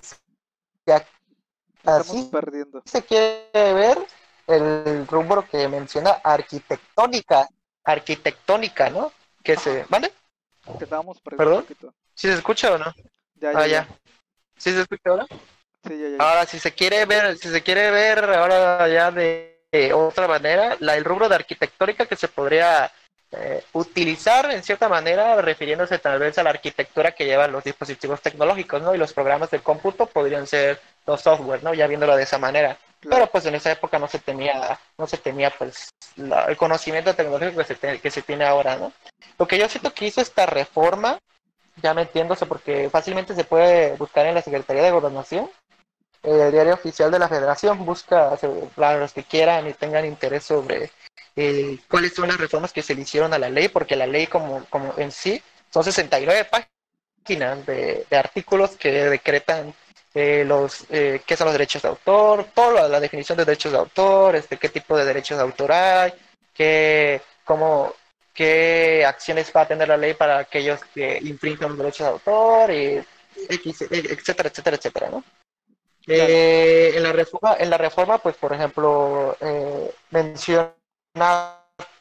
[1.83, 2.81] así perdiendo.
[2.85, 3.97] se quiere ver
[4.47, 7.47] el rubro que menciona arquitectónica
[7.83, 9.11] arquitectónica, ¿no?
[9.43, 10.13] Que se, ¿vale?
[11.35, 11.65] ¿Perdón?
[12.13, 12.93] ¿Sí se escucha o no?
[13.35, 13.87] Ya, ya, ah, ya.
[14.57, 15.25] ¿Sí se escucha ahora?
[15.85, 16.17] Sí, ya, ya.
[16.19, 19.52] Ahora, si se quiere ver, si se quiere ver ahora ya de,
[19.93, 22.91] otra manera, la, el rubro de arquitectónica que se podría
[23.31, 28.21] eh, utilizar en cierta manera, refiriéndose tal vez a la arquitectura que llevan los dispositivos
[28.21, 28.93] tecnológicos, ¿no?
[28.93, 31.73] Y los programas de cómputo podrían ser los software, ¿no?
[31.73, 32.77] Ya viéndolo de esa manera.
[32.99, 37.63] Pero pues en esa época no se tenía, no se tenía pues el conocimiento tecnológico
[37.63, 38.93] que se, que se tiene ahora, ¿no?
[39.39, 41.17] Lo que yo siento que hizo esta reforma,
[41.81, 45.49] ya metiéndose porque fácilmente se puede buscar en la Secretaría de Gobernación,
[46.23, 48.37] el diario oficial de la Federación, busca
[48.75, 50.91] para los que quieran y tengan interés sobre
[51.35, 54.27] eh, cuáles son las reformas que se le hicieron a la ley, porque la ley
[54.27, 59.73] como, como en sí son 69 páginas de, artículos que decretan
[60.13, 63.79] eh, los eh, qué son los derechos de autor, toda la, definición de derechos de
[63.79, 66.13] autor, este, qué tipo de derechos de autor hay,
[66.53, 67.93] qué, cómo,
[68.33, 72.71] qué acciones va a tener la ley para aquellos que infringen los derechos de autor,
[72.71, 73.03] y,
[73.49, 75.23] etcétera, etcétera, etcétera, ¿no?
[76.07, 77.03] Eh, en,
[77.69, 80.73] la reforma, pues, por ejemplo, eh, menciona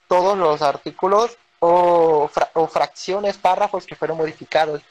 [0.09, 2.29] todos los artículos o,
[2.71, 4.83] fracciones, párrafos que fueron modificados.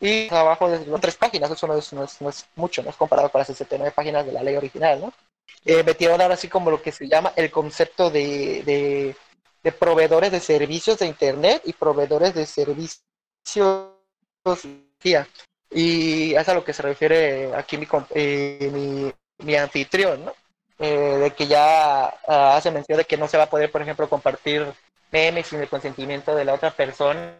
[0.00, 3.92] Y abajo de tres páginas, eso no es, mucho, no es comparado con las 69
[3.94, 5.12] páginas de la ley original, ¿no?
[5.64, 9.16] Eh, metieron ahora así como lo que se llama el concepto de, de,
[9.62, 13.02] de proveedores de servicios de Internet y proveedores de servicios
[15.74, 20.32] y es a lo que se refiere aquí mi, eh, mi, anfitrión, ¿no?
[20.78, 23.82] Eh, de que ya ah, hace mención de que no se va a poder, por
[23.82, 24.72] ejemplo, compartir
[25.10, 27.38] memes sin el consentimiento de la otra persona.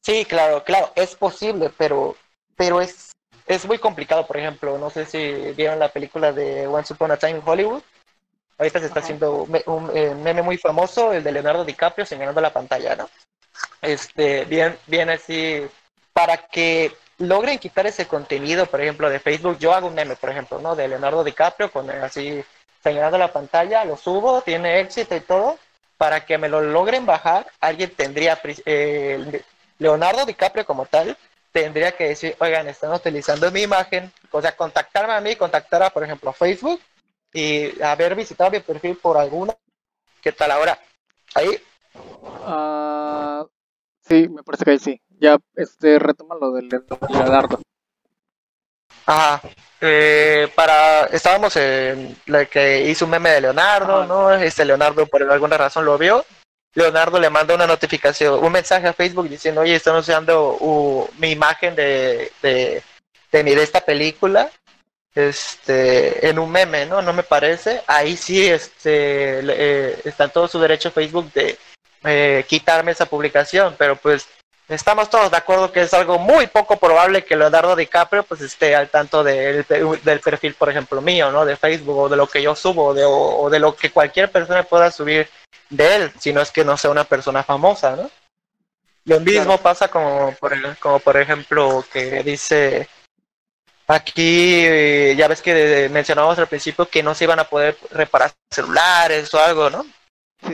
[0.00, 2.16] Sí, claro, claro, es posible, pero,
[2.56, 3.12] pero es,
[3.46, 7.16] es muy complicado, por ejemplo, no sé si vieron la película de Once Upon a
[7.16, 7.82] Time in Hollywood.
[8.58, 12.52] Ahorita se está haciendo un, eh, meme muy famoso, el de Leonardo DiCaprio señalando la
[12.52, 13.08] pantalla, ¿no?
[13.80, 15.68] Este, bien, bien así
[16.12, 20.30] para que logren quitar ese contenido, por ejemplo, de Facebook, yo hago un meme, por
[20.30, 20.74] ejemplo, ¿no?
[20.74, 22.44] De Leonardo DiCaprio con así
[22.82, 25.58] señalando la pantalla, lo subo, tiene éxito y todo,
[25.96, 29.42] para que me lo logren bajar, alguien tendría, eh,
[29.78, 31.16] Leonardo DiCaprio como tal,
[31.52, 35.90] tendría que decir, oigan, están utilizando mi imagen, o sea, contactarme a mí, contactar a,
[35.90, 36.80] por ejemplo, Facebook
[37.32, 39.54] y haber visitado mi perfil por alguna.
[40.20, 40.78] ¿Qué tal ahora?
[41.34, 41.62] ¿Ahí?
[41.94, 43.46] Uh,
[44.00, 47.60] sí, me parece que sí ya este retoma lo del Leonardo.
[49.06, 49.40] Ajá.
[49.80, 54.32] Eh, para estábamos en la que hizo un meme de Leonardo, ¿no?
[54.32, 56.24] Este Leonardo por alguna razón lo vio.
[56.74, 61.30] Leonardo le manda una notificación, un mensaje a Facebook diciendo, oye, están usando uh, mi
[61.30, 62.82] imagen de, de,
[63.30, 64.50] de, esta película
[65.14, 67.02] este en un meme, ¿no?
[67.02, 67.82] No me parece.
[67.86, 71.58] Ahí sí este, eh, está en todo su derecho Facebook de
[72.04, 74.26] eh, quitarme esa publicación, pero pues
[74.68, 78.74] estamos todos de acuerdo que es algo muy poco probable que Leonardo DiCaprio pues esté
[78.74, 79.64] al tanto del
[80.22, 81.44] perfil, por ejemplo, mío, ¿no?
[81.44, 84.62] De Facebook o de lo que yo subo de, o, de lo que cualquier persona
[84.62, 85.28] pueda subir
[85.70, 88.10] de él, si no es que no sea una persona famosa, ¿no?
[89.04, 92.88] Lo mismo pasa como por, como por ejemplo que dice
[93.88, 94.62] aquí,
[95.16, 99.40] ya ves que mencionábamos al principio que no se iban a poder reparar celulares o
[99.40, 99.84] algo, ¿no?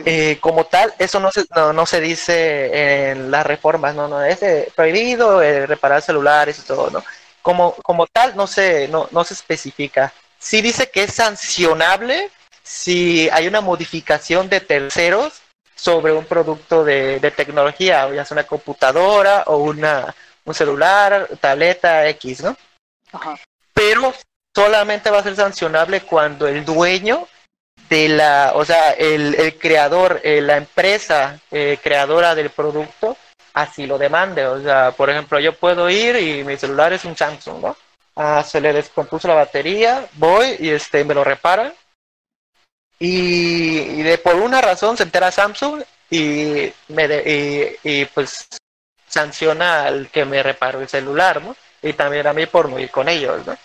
[0.05, 4.39] Eh, como tal, eso no se, no, se dice en las reformas, no, no, es
[4.75, 7.03] prohibido eh, reparar celulares y todo, ¿no?
[7.41, 10.13] Como, como tal, no se, no, no se especifica.
[10.37, 12.29] Sí dice que es sancionable
[12.61, 15.41] si hay una modificación de terceros
[15.73, 20.13] sobre un producto de, de tecnología, ya sea una computadora o una,
[20.45, 22.55] un celular, tableta X, ¿no?
[23.73, 24.13] Pero
[24.53, 27.27] solamente va a ser sancionable cuando el dueño
[27.89, 33.17] de la, o sea, el, el creador, eh, la empresa eh, creadora del producto,
[33.53, 34.45] así lo demande.
[34.45, 37.77] O sea, por ejemplo, yo puedo ir y mi celular es un Samsung, ¿no?
[38.15, 41.73] Ah, se le descompuso la batería, voy y este me lo reparan.
[42.99, 48.47] Y, de por una razón se entera Samsung y me y, y, pues
[49.07, 51.55] sanciona al que me reparó el celular, ¿no?
[51.81, 53.57] Y también a mí por no ir con ellos, ¿no?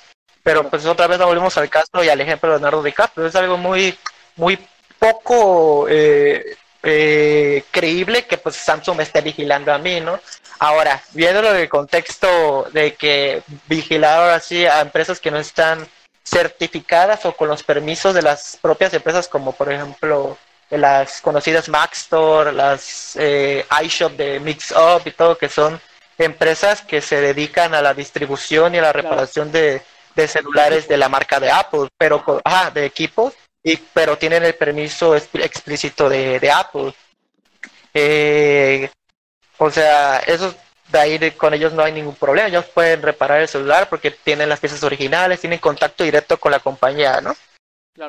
[0.43, 3.27] Pero pues otra vez volvemos al caso y al ejemplo de Leonardo DiCaprio.
[3.27, 3.99] Es algo muy
[4.37, 4.59] muy
[4.99, 10.21] poco eh, eh, creíble que pues Samsung me esté vigilando a mí, ¿no?
[10.59, 15.87] Ahora, viéndolo del contexto de que vigilar así a empresas que no están
[16.25, 20.39] certificadas o con los permisos de las propias empresas, como por ejemplo
[20.71, 25.81] las conocidas Store, las eh, iShop de MixUp y todo, que son
[26.19, 29.83] empresas que se dedican a la distribución y a la reparación de,
[30.15, 32.25] de celulares de la marca de Apple, pero
[32.73, 33.35] de equipos,
[33.67, 36.95] y, pero tienen el permiso explícito de, de Apple.
[37.95, 38.91] Eh,
[39.57, 40.55] o sea, eso
[40.89, 44.51] de ahí con ellos no hay ningún problema, ellos pueden reparar el celular porque tienen
[44.51, 47.35] las piezas originales, tienen contacto directo con la compañía, ¿no?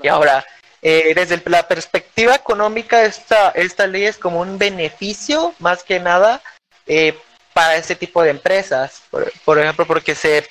[0.03, 0.45] Y ahora,
[0.81, 6.41] eh, desde la perspectiva económica, esta, esta ley es como un beneficio más que nada
[6.85, 7.17] eh,
[7.53, 9.03] para este tipo de empresas.
[9.45, 10.47] Por, ejemplo, porque se,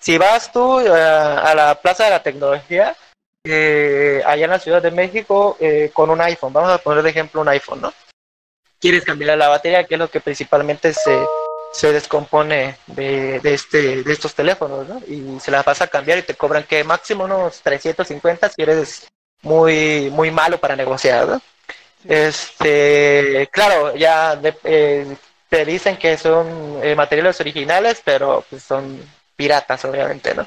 [0.00, 2.96] si vas tú a la Plaza de la Tecnología,
[3.48, 6.52] eh, allá en la Ciudad de México eh, con un iPhone.
[6.52, 7.92] Vamos a poner de ejemplo un iPhone, ¿no?
[8.80, 11.18] Quieres cambiar la batería, que es lo que principalmente se,
[11.72, 15.00] se descompone de, de, este, de estos teléfonos, ¿no?
[15.06, 19.08] Y se la vas a cambiar y te cobran que máximo unos 350 si eres
[19.42, 21.42] muy, muy malo para negociar, ¿no?
[22.04, 25.16] Este, claro, ya de, eh,
[25.48, 29.00] te dicen que son eh, materiales originales, pero pues, son
[29.36, 30.46] piratas, obviamente, ¿no?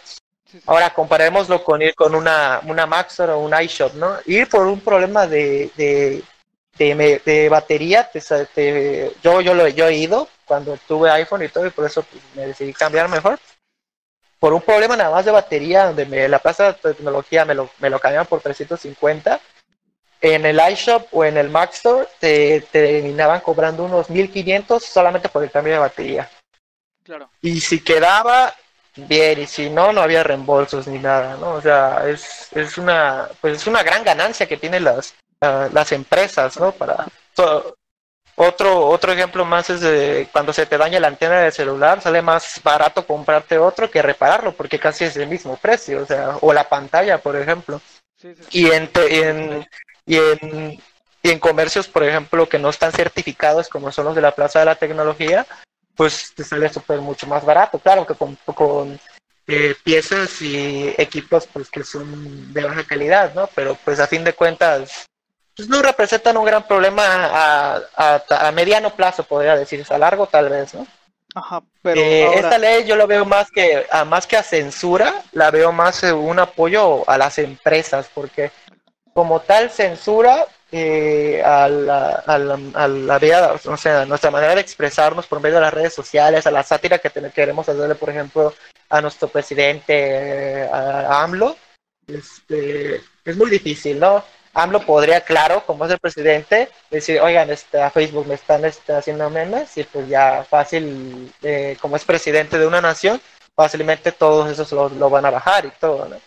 [0.66, 4.18] Ahora comparémoslo con ir con una, una Maxor o un iShop, ¿no?
[4.26, 6.24] Ir por un problema de, de,
[7.26, 11.70] de, batería, te, yo, yo, lo, yo he ido cuando tuve iPhone y todo, y
[11.70, 13.40] por eso pues, me decidí cambiar mejor.
[14.40, 17.70] Por un problema nada más de batería, donde me, la plaza de tecnología me lo,
[17.80, 19.40] me lo cambiaron por 350,
[20.22, 25.44] en el iShop o en el Mac Store te, terminaban cobrando unos 1500 solamente por
[25.44, 26.30] el cambio de batería.
[27.04, 27.30] Claro.
[27.42, 28.54] Y si quedaba,
[28.96, 31.54] bien, y si no, no había reembolsos ni nada, ¿no?
[31.54, 36.60] O sea, es, es una, pues es una gran ganancia que tienen las, las empresas,
[36.60, 36.72] ¿no?
[36.72, 37.08] Para
[38.36, 42.22] otro, otro ejemplo más es de cuando se te daña la antena del celular, sale
[42.22, 46.54] más barato comprarte otro que repararlo, porque casi es el mismo precio, o sea, o
[46.54, 47.82] la pantalla, por ejemplo.
[48.52, 49.68] Y en, en,
[50.06, 50.82] y en,
[51.24, 54.60] y en comercios, por ejemplo, que no están certificados como son los de la Plaza
[54.60, 55.46] de la Tecnología,
[55.96, 57.80] pues te sale súper mucho más barato.
[57.80, 59.00] Claro que con, con
[59.48, 63.50] eh, piezas y equipos pues que son de baja calidad, ¿no?
[63.56, 65.08] Pero pues a fin de cuentas
[65.56, 70.50] pues no representan un gran problema a, a, mediano plazo, podría decirse, a largo tal
[70.50, 70.88] vez, ¿no?
[71.36, 75.24] Ajá, pero eh, esta ley yo lo veo más que a más que a censura,
[75.32, 78.52] la veo más un apoyo a las empresas, porque
[79.14, 85.28] como tal censura eh, a, la, a, la, vida, o sea, nuestra manera de expresarnos
[85.28, 88.54] por medio de las redes sociales, a la sátira que queremos hacerle, por ejemplo,
[88.90, 91.58] a nuestro presidente, a, AMLO,
[92.08, 94.24] este, es muy difícil, ¿no?
[94.54, 98.94] AMLO podría, claro, como es el presidente, decir, oigan, este, a Facebook me están este,
[98.94, 103.22] haciendo memes y pues ya fácil, eh, como es presidente de una nación,
[103.56, 106.18] fácilmente todos esos lo, lo van a bajar y todo, ¿no?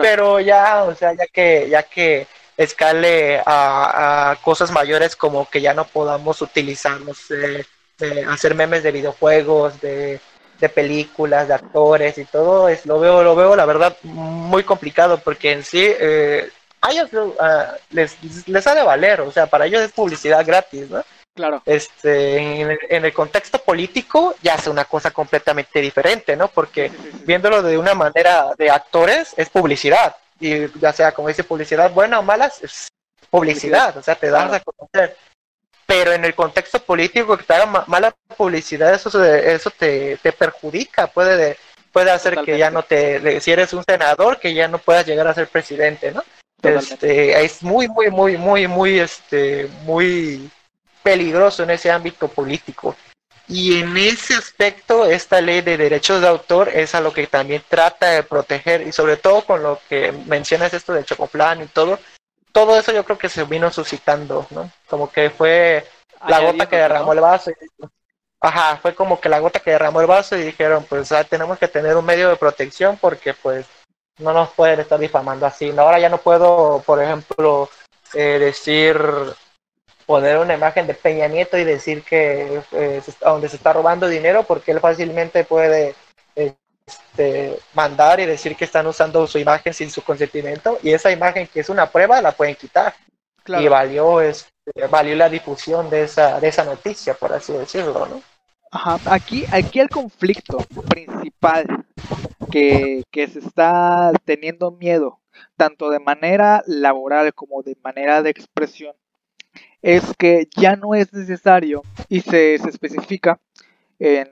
[0.00, 2.26] Pero ya, o sea, ya que, ya que
[2.56, 7.66] escale a, cosas mayores como que ya no podamos utilizar, no sé,
[8.28, 10.20] hacer memes de videojuegos, de,
[10.74, 15.52] películas, de actores y todo, es, lo veo, lo veo la verdad muy complicado porque
[15.52, 16.48] en sí eh,
[16.80, 17.34] a ellos uh,
[17.90, 18.16] les,
[18.48, 21.04] les ha de valer, o sea, para ellos es publicidad gratis, ¿no?
[21.34, 21.62] Claro.
[21.66, 26.46] Este, en el, contexto político ya es una cosa completamente diferente, ¿no?
[26.46, 26.92] Porque
[27.24, 30.14] viéndolo de una manera de actores es publicidad.
[30.44, 32.88] Y ya sea, como dice, publicidad buena o mala, es
[33.30, 35.16] publicidad, o sea, te das a conocer.
[35.86, 41.06] Pero en el contexto político, que te haga mala publicidad, eso, eso te, te perjudica,
[41.06, 41.56] puede,
[41.90, 45.26] puede hacer que ya no te, si eres un senador, que ya no puedas llegar
[45.28, 46.22] a ser presidente, ¿no?
[46.62, 50.50] Este, es muy, muy, muy, muy, muy, este, muy
[51.02, 52.94] peligroso en ese ámbito político.
[53.46, 57.62] Y en ese aspecto, esta ley de derechos de autor es a lo que también
[57.68, 61.98] trata de proteger, y sobre todo con lo que mencionas esto de Chocoplan y todo,
[62.52, 64.70] todo eso yo creo que se vino suscitando, ¿no?
[64.88, 65.84] Como que fue
[66.26, 67.50] la gota que derramó el vaso.
[68.40, 71.58] ajá, fue como que la gota que derramó el vaso y dijeron, pues ah, tenemos
[71.58, 73.66] que tener un medio de protección porque pues
[74.18, 75.70] no nos pueden estar difamando así.
[75.76, 77.68] Ahora ya no puedo, por ejemplo,
[78.14, 78.96] eh, decir
[80.06, 84.44] poner una imagen de Peña Nieto y decir que eh, donde se está robando dinero
[84.44, 85.94] porque él fácilmente puede
[86.34, 91.46] este, mandar y decir que están usando su imagen sin su consentimiento y esa imagen
[91.46, 92.94] que es una prueba la pueden quitar
[93.46, 94.50] y valió este,
[94.90, 98.22] valió la difusión de esa de esa noticia por así decirlo no
[98.70, 98.98] Ajá.
[99.06, 101.86] aquí aquí el conflicto principal
[102.50, 105.20] que, que se está teniendo miedo
[105.56, 108.94] tanto de manera laboral como de manera de expresión
[109.84, 113.38] es que ya no es necesario y se, especifica
[113.98, 114.30] en,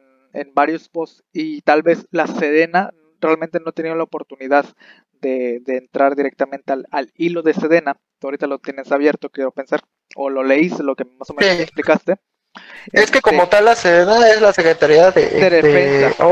[0.54, 2.90] varios posts y tal vez la Sedena
[3.20, 4.64] realmente no tenido la oportunidad
[5.20, 7.98] de, entrar directamente al, hilo de Sedena.
[8.18, 9.82] Tú ahorita lo tienes abierto, quiero pensar,
[10.16, 12.16] o lo leíste, lo que más o menos explicaste.
[12.90, 16.24] Es que como este, tal la Sedena es la Secretaría de, Defensa.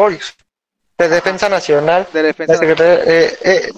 [0.96, 2.08] De, Defensa Nacional.
[2.10, 3.00] De Defensa Nacional.
[3.06, 3.68] Eh, eh,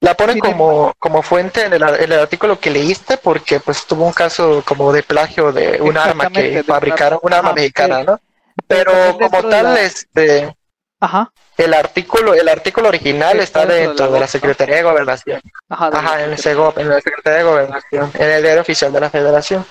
[0.00, 4.12] la ponen como, como fuente en el, el, artículo que leíste porque pues tuvo un
[4.12, 8.20] caso como de plagio de un arma que fabricaron, un arma mexicana, ¿no?
[8.66, 10.54] Pero como tal, este...
[10.98, 11.30] Ajá.
[11.58, 15.40] El artículo, el artículo original está, dentro, de la, Secretaría de Gobernación.
[15.68, 19.00] Ajá, Ajá en, el CEGOP, en la Secretaría de Gobernación, en el diario oficial de
[19.00, 19.64] la Federación.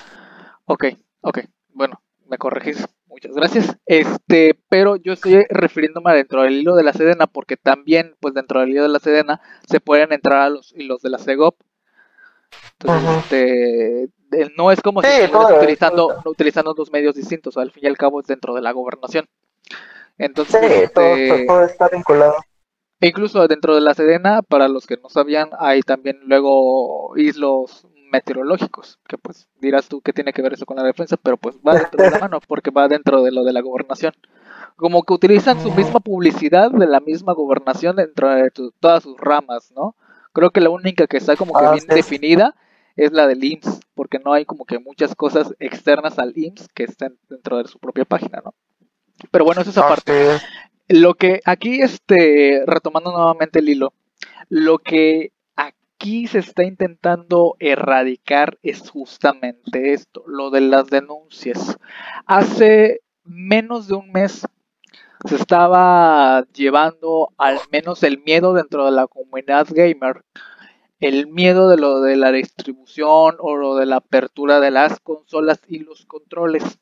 [0.64, 0.84] Ok,
[1.20, 2.84] ok, bueno, me corregís.
[3.16, 3.78] Muchas gracias.
[3.86, 8.60] Este, pero yo estoy refiriéndome dentro del hilo de la Sedena porque también, pues dentro
[8.60, 11.58] del hilo de la Sedena se pueden entrar a los hilos de la CEGOP.
[12.78, 14.10] Entonces, este,
[14.58, 18.20] no es como si estuvieras utilizando, utilizando dos medios distintos, al fin y al cabo
[18.20, 19.24] es dentro de la gobernación.
[20.18, 22.34] Entonces, este, todo, está vinculado.
[23.00, 27.86] E incluso dentro de la Sedena, para los que no sabían, hay también luego hilos
[28.10, 31.56] meteorológicos, que pues dirás tú qué tiene que ver eso con la defensa, pero pues
[31.66, 34.14] va dentro de la mano porque va dentro de lo de la gobernación.
[34.76, 38.50] Como que utilizan su misma publicidad de la misma gobernación dentro de
[38.80, 39.96] todas sus ramas, ¿no?
[40.32, 42.54] Creo que la única que está como que ah, bien definida
[42.94, 46.84] es la del IMSS, porque no hay como que muchas cosas externas al IMSS que
[46.84, 48.54] estén dentro de su propia página, ¿no?
[49.30, 50.38] Pero bueno, eso es aparte.
[50.88, 53.92] Lo que aquí, este, retomando nuevamente el hilo,
[54.48, 55.32] lo que
[55.98, 61.78] aquí se está intentando erradicar es justamente esto, lo de las denuncias.
[62.26, 64.46] Hace menos de un mes
[65.26, 70.22] se estaba llevando al menos el miedo dentro de la comunidad gamer,
[71.00, 75.60] el miedo de lo de la distribución o lo de la apertura de las consolas
[75.66, 76.78] y los controles.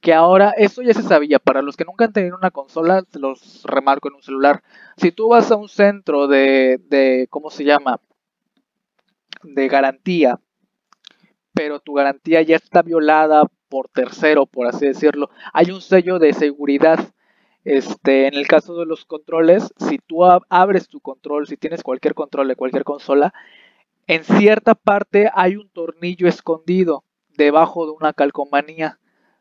[0.00, 3.62] Que ahora, eso ya se sabía, para los que nunca han tenido una consola, los
[3.64, 4.62] remarco en un celular.
[4.96, 8.00] Si tú vas a un centro de ¿cómo se llama?
[9.42, 10.40] De garantía,
[11.52, 16.32] pero tu garantía ya está violada por tercero, por así decirlo, hay un sello de
[16.32, 17.12] seguridad
[17.64, 22.14] este, en el caso de los controles, si tú abres tu control, si tienes cualquier
[22.14, 23.34] control de cualquier consola,
[24.06, 27.04] en cierta parte hay un tornillo escondido
[27.36, 28.98] debajo de una calcomanía.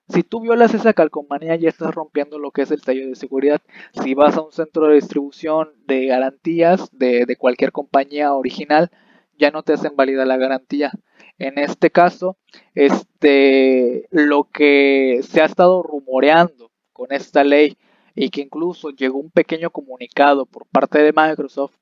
[0.09, 3.61] Si tú violas esa calcomanía ya estás rompiendo lo que es el sello de seguridad.
[4.03, 8.89] Si vas a un centro de distribución de garantías de, de cualquier compañía original,
[9.37, 10.91] ya no te hacen válida la garantía.
[11.37, 12.37] En este caso,
[12.73, 17.77] este, lo que se ha estado rumoreando con esta ley
[18.15, 21.75] y que incluso llegó un pequeño comunicado por parte de Microsoft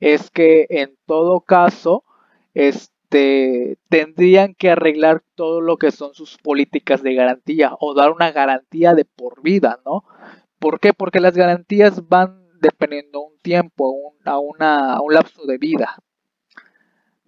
[0.00, 2.04] es que en todo caso
[2.54, 8.32] este tendrían que arreglar todo lo que son sus políticas de garantía o dar una
[8.32, 10.04] garantía de por vida, ¿no?
[10.58, 10.94] ¿Por qué?
[10.94, 15.96] Porque las garantías van dependiendo un tiempo, a, a un lapso de vida.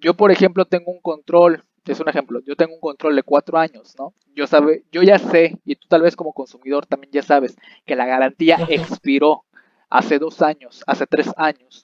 [0.04, 3.58] Yo, por ejemplo, tengo un control es un ejemplo, yo tengo un control de cuatro
[3.58, 4.14] años, ¿no?
[4.34, 7.96] Yo, sabe, yo ya sé, y tú tal vez como consumidor también ya sabes, que
[7.96, 9.44] la garantía expiró
[9.90, 11.82] hace dos años, hace tres años,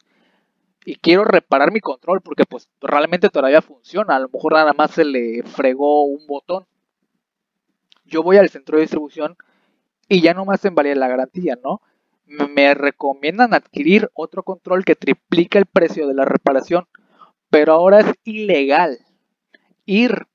[0.85, 4.93] y quiero reparar mi control porque pues realmente todavía funciona, a lo mejor nada más
[4.93, 6.64] se le fregó un botón.
[8.07, 9.37] Yo voy al centro de distribución
[10.09, 11.83] y ya no me hacen valer la garantía, ¿no?
[12.27, 16.87] Me recomiendan adquirir otro control que triplica el precio de la reparación,
[17.51, 18.98] pero ahora es ilegal
[19.84, 20.26] ir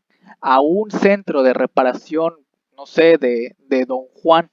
[0.41, 2.35] a un centro de reparación,
[2.77, 4.49] no sé, de, de Don Juan,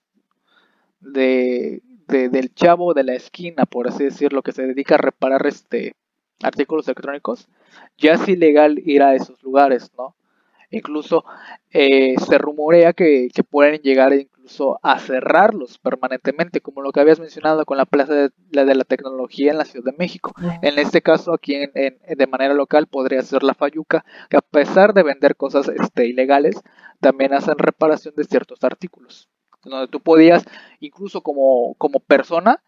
[1.00, 5.94] de, del chavo de la esquina, por así decirlo, que se dedica a reparar este
[6.42, 7.48] artículos electrónicos,
[7.96, 10.16] ya es ilegal ir a esos lugares, ¿no?
[10.72, 11.24] Incluso
[11.70, 17.20] eh, se rumorea que, que, pueden llegar incluso a cerrarlos permanentemente, como lo que habías
[17.20, 20.34] mencionado con la Plaza de la, de la Tecnología en la Ciudad de México.
[20.62, 24.94] En este caso, aquí en, de manera local podría ser la Fayuca, que a pesar
[24.94, 26.60] de vender cosas este, ilegales,
[27.00, 29.28] también hacen reparación de ciertos artículos.
[29.62, 30.44] Donde tú podías,
[30.80, 32.62] incluso como, como persona,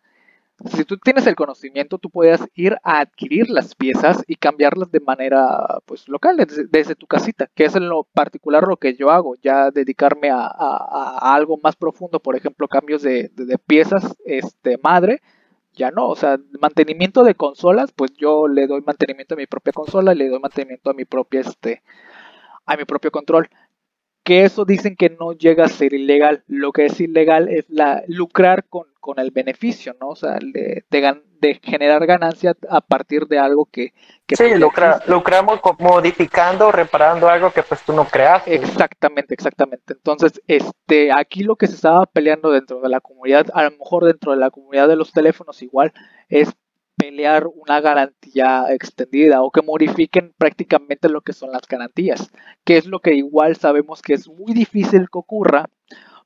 [0.66, 5.00] si tú tienes el conocimiento, tú puedes ir a adquirir las piezas y cambiarlas de
[5.00, 9.34] manera pues local, desde, tu casita, que es en lo particular lo que yo hago,
[9.42, 10.46] ya dedicarme a,
[11.34, 13.30] algo más profundo, por ejemplo, cambios de,
[13.66, 15.20] piezas este, madre,
[15.72, 19.72] ya no, o sea, mantenimiento de consolas, pues yo le doy mantenimiento a mi propia
[19.72, 21.82] consola y le doy mantenimiento a mi propia, este,
[22.64, 23.48] a mi propio control
[24.24, 26.42] que eso dicen que no llega a ser ilegal.
[26.46, 30.08] Lo que es ilegal es la lucrar con, con el beneficio, ¿no?
[30.08, 33.92] O sea, de, de, generar ganancia a partir de algo que...
[34.26, 38.54] que sí, lucramos modificando, reparando algo que pues tú no creaste.
[38.54, 39.92] Exactamente, exactamente.
[39.92, 44.06] Entonces, este, aquí lo que se estaba peleando dentro de la comunidad, a lo mejor
[44.06, 45.92] dentro de la comunidad de los teléfonos igual,
[46.30, 46.56] es
[47.04, 52.30] pelear una garantía extendida o que modifiquen prácticamente lo que son las garantías,
[52.64, 55.66] que es lo que igual sabemos que es muy difícil que ocurra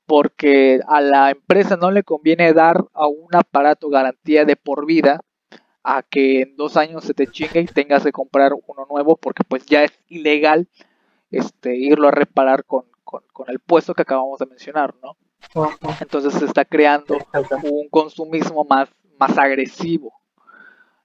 [0.06, 5.20] porque a la empresa no le conviene dar a un aparato garantía de por vida
[5.82, 9.42] a que en dos años se te chingue y tengas que comprar uno nuevo porque
[9.42, 10.68] pues ya es ilegal
[11.32, 15.16] este irlo a reparar con, con, con el puesto que acabamos de mencionar, ¿no?
[16.00, 17.18] Entonces se está creando
[17.64, 20.17] un consumismo más, más agresivo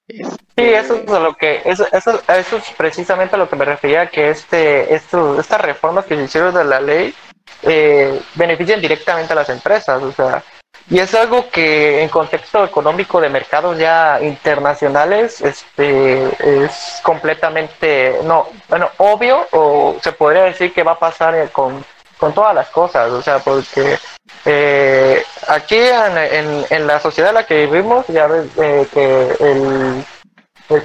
[0.07, 0.25] Sí,
[0.57, 4.29] eso es lo que eso, eso, eso es precisamente a lo que me refería que
[4.29, 7.13] este, esto, estas reformas que se hicieron de la ley
[7.61, 10.43] eh, benefician directamente a las empresas, o sea,
[10.89, 16.25] y es algo que en contexto económico de mercados ya internacionales este
[16.63, 21.85] es completamente no bueno obvio o se podría decir que va a pasar con,
[22.23, 23.99] con todas las cosas o sea porque
[24.45, 30.05] eh, aquí en, en, la sociedad en la que vivimos, ya ves eh, que el,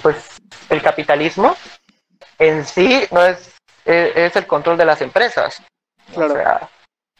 [0.02, 0.16] pues,
[0.68, 1.56] el capitalismo
[2.40, 5.62] en sí no es e, es, el control de las empresas.
[6.14, 6.68] O sea,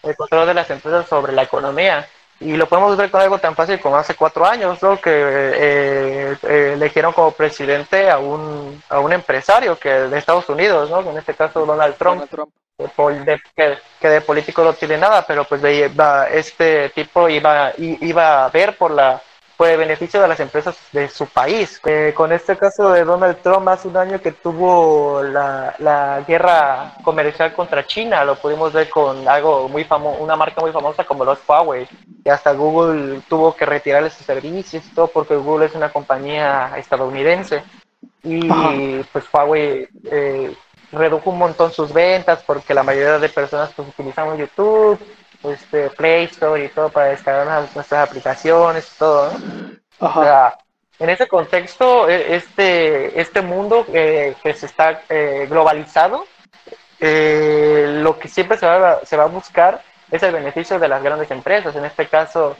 [0.03, 2.09] el control de las empresas sobre la economía.
[2.41, 5.01] Y lo podemos ver con algo tan fácil como hace cuatro años, ¿no?
[5.01, 10.89] que eh, eh, eligieron como presidente a un, a un empresario que de Estados Unidos,
[10.89, 11.01] ¿no?
[11.01, 12.31] en este caso Donald Trump,
[14.01, 15.62] que, de político no tiene nada, pero pues
[16.33, 19.20] este tipo iba, iba a ver por la
[19.57, 21.81] por el beneficio de las empresas de su país.
[21.85, 26.95] Eh, con este caso de Donald Trump, hace un año que tuvo la, la, guerra
[27.03, 31.24] comercial contra China, lo pudimos ver con algo muy famoso, una marca muy famosa como
[31.24, 31.89] los Huawei,
[32.24, 36.74] y hasta Google tuvo que retirarle sus servicios y todo porque Google es una compañía
[36.76, 37.64] estadounidense.
[38.22, 38.49] Y
[39.12, 40.55] pues Huawei eh,
[40.93, 44.99] redujo un montón sus ventas porque la mayoría de personas pues utilizamos YouTube
[45.45, 49.32] este, Play Store y todo para descargar nuestras aplicaciones y todo,
[50.01, 50.57] O sea,
[50.99, 56.26] en ese contexto, e, este, este mundo eh, que se está eh, globalizado,
[57.01, 61.03] eh, lo que siempre se va, se va a buscar es el beneficio de las
[61.03, 61.76] grandes empresas.
[61.76, 62.57] En este caso,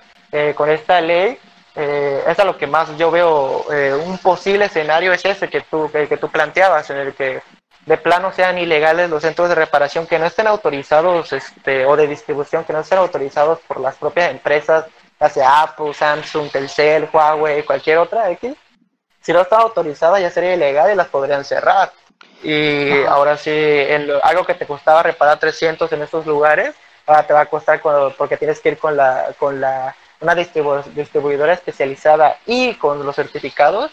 [0.55, 1.39] con esta ley,
[1.75, 3.65] es a lo que más yo veo
[4.05, 7.41] un posible escenario es ese que tú, que tú planteabas, en el que
[7.89, 12.07] de plano sean ilegales los centros de reparación que no estén autorizados este, o de
[12.07, 14.85] distribución que no estén autorizados por las propias empresas,
[15.19, 18.55] ya sea Apple, Samsung, Telcel, Huawei, cualquier otra X.
[19.23, 21.91] Si no está autorizada ya sería ilegal y las podrían cerrar.
[22.43, 26.75] Y ahora sí, en algo que te costaba reparar 300 en estos lugares,
[27.07, 27.81] ahora te va a costar
[28.19, 33.91] porque tienes que ir con la con la una distribuidora especializada y con los certificados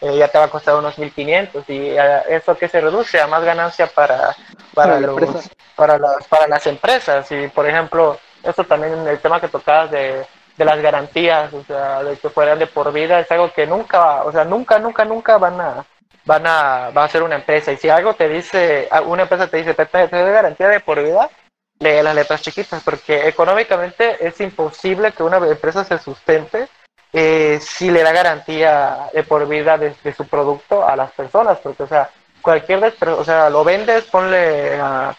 [0.00, 1.96] eh, ya te va a costar unos 1.500 y
[2.32, 4.34] eso que se reduce a más ganancia para,
[4.74, 7.30] para, los, para, las, para las empresas.
[7.32, 10.26] Y por ejemplo, eso también el tema que tocabas de,
[10.56, 14.24] de las garantías, o sea, de que fueran de por vida, es algo que nunca,
[14.24, 15.86] o sea, nunca, nunca, nunca van a
[16.26, 17.72] van a, va a ser una empresa.
[17.72, 21.02] Y si algo te dice, una empresa te dice, te, te, te garantía de por
[21.02, 21.30] vida,
[21.78, 26.68] lee las letras chiquitas, porque económicamente es imposible que una empresa se sustente
[27.12, 31.84] eh, si le da garantía de por vida de, su producto a las personas, porque,
[31.84, 32.10] o sea,
[32.42, 35.14] cualquier, o sea, lo vendes, ponle a,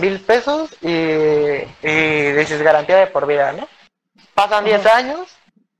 [0.00, 3.68] mil pesos y, y, dices garantía de por vida, ¿no?
[4.34, 5.36] Pasan 10 años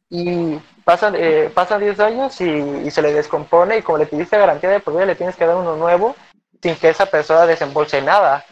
[0.08, 4.70] y pasan, eh, pasan 10 años y, se le descompone y como le pidiste garantía
[4.70, 6.14] de por vida, le tienes que dar uno nuevo
[6.62, 8.44] sin que esa persona desembolse nada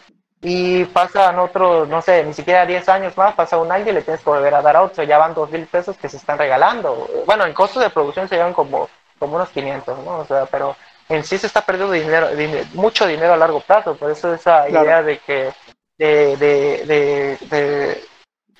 [0.46, 4.02] y pasan otros, no sé, ni siquiera 10 años más, pasa un año y le
[4.02, 6.36] tienes que volver a dar a otro, ya van 2 mil pesos que se están
[6.36, 7.08] regalando.
[7.24, 10.18] Bueno, en costos de producción se llevan como, como unos 500, ¿no?
[10.18, 10.76] O sea, pero
[11.08, 12.28] en sí se está perdiendo dinero,
[12.74, 15.50] mucho dinero a largo plazo, por eso esa idea de que,
[15.96, 17.98] de, de,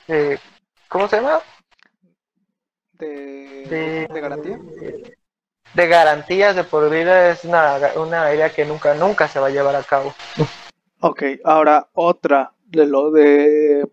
[0.07, 0.41] de,
[0.89, 1.41] ¿cómo se llama?
[2.93, 4.59] De, de garantía.
[5.75, 9.51] De garantías de por vida es una, una idea que nunca, nunca se va a
[9.51, 10.15] llevar a cabo.
[11.01, 13.89] Ok, ahora otra de lo de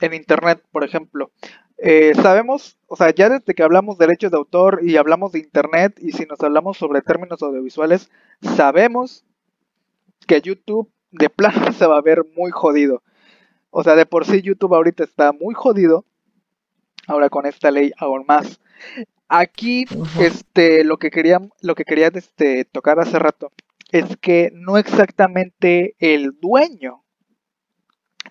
[0.00, 1.30] en Internet, por ejemplo.
[1.78, 5.38] Eh, sabemos, o sea, ya desde que hablamos de derechos de autor y hablamos de
[5.38, 8.10] Internet y si nos hablamos sobre términos audiovisuales,
[8.42, 9.24] sabemos
[10.26, 13.02] que YouTube de plano se va a ver muy jodido.
[13.70, 16.04] O sea, de por sí YouTube ahorita está muy jodido.
[17.06, 18.60] Ahora con esta ley aún más.
[19.28, 19.84] Aquí,
[20.18, 23.50] este, lo que quería, lo que quería este, tocar hace rato
[23.92, 27.04] es que no exactamente el dueño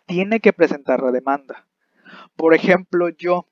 [0.06, 1.68] tiene que presentar la demanda.
[2.36, 3.46] Por ejemplo, yo,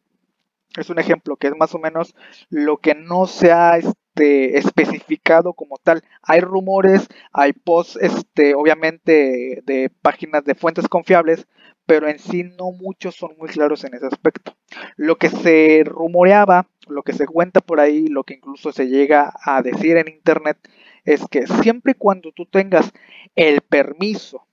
[0.78, 2.16] es un ejemplo que es más o menos
[2.49, 6.03] lo que no se ha este, especificado como tal.
[6.24, 11.47] Hay rumores, hay posts, este, obviamente, de páginas de fuentes confiables,
[11.86, 14.55] pero en sí no muchos son muy claros en ese aspecto.
[14.95, 19.34] Lo que se rumoreaba, lo que se cuenta por ahí, lo que incluso se llega
[19.43, 20.58] a decir en internet,
[21.08, 22.91] es que siempre y cuando tú tengas
[23.34, 24.45] el permiso,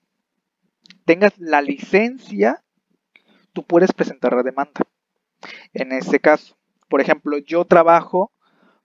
[1.04, 2.62] tengas la licencia,
[3.52, 4.82] tú puedes presentar la demanda.
[5.72, 6.56] En este caso,
[6.88, 8.30] por ejemplo, yo trabajo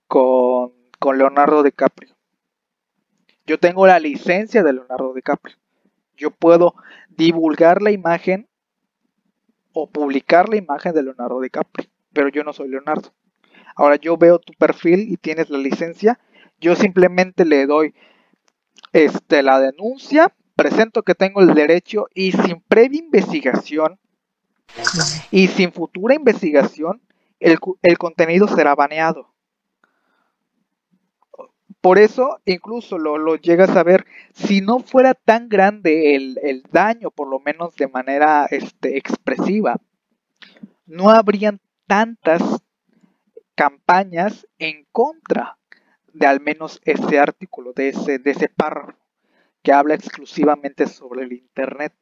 [0.08, 2.16] con, con Leonardo DiCaprio.
[3.46, 5.56] Yo tengo la licencia de Leonardo DiCaprio.
[6.18, 6.74] Yo puedo
[7.10, 8.50] divulgar la imagen
[9.74, 13.14] o publicar la imagen de Leonardo DiCaprio, pero yo no soy Leonardo.
[13.76, 16.20] Ahora yo veo tu perfil y tienes la licencia
[16.60, 17.94] yo simplemente le doy
[18.94, 24.00] este, la denuncia, presento que tengo el derecho y sin previa investigación
[25.32, 27.02] y sin futura investigación,
[27.40, 27.60] el,
[27.98, 29.34] contenido será baneado.
[31.82, 36.64] Por eso, incluso lo, lo, llegas a ver, si no fuera tan grande el, el
[36.64, 39.78] daño, por lo menos de manera este, expresiva,
[40.86, 42.42] no habrían tantas
[43.56, 45.59] campañas en contra
[46.20, 48.98] de al menos ese artículo, de ese, de ese párrafo.
[49.64, 51.94] que habla exclusivamente sobre el Internet.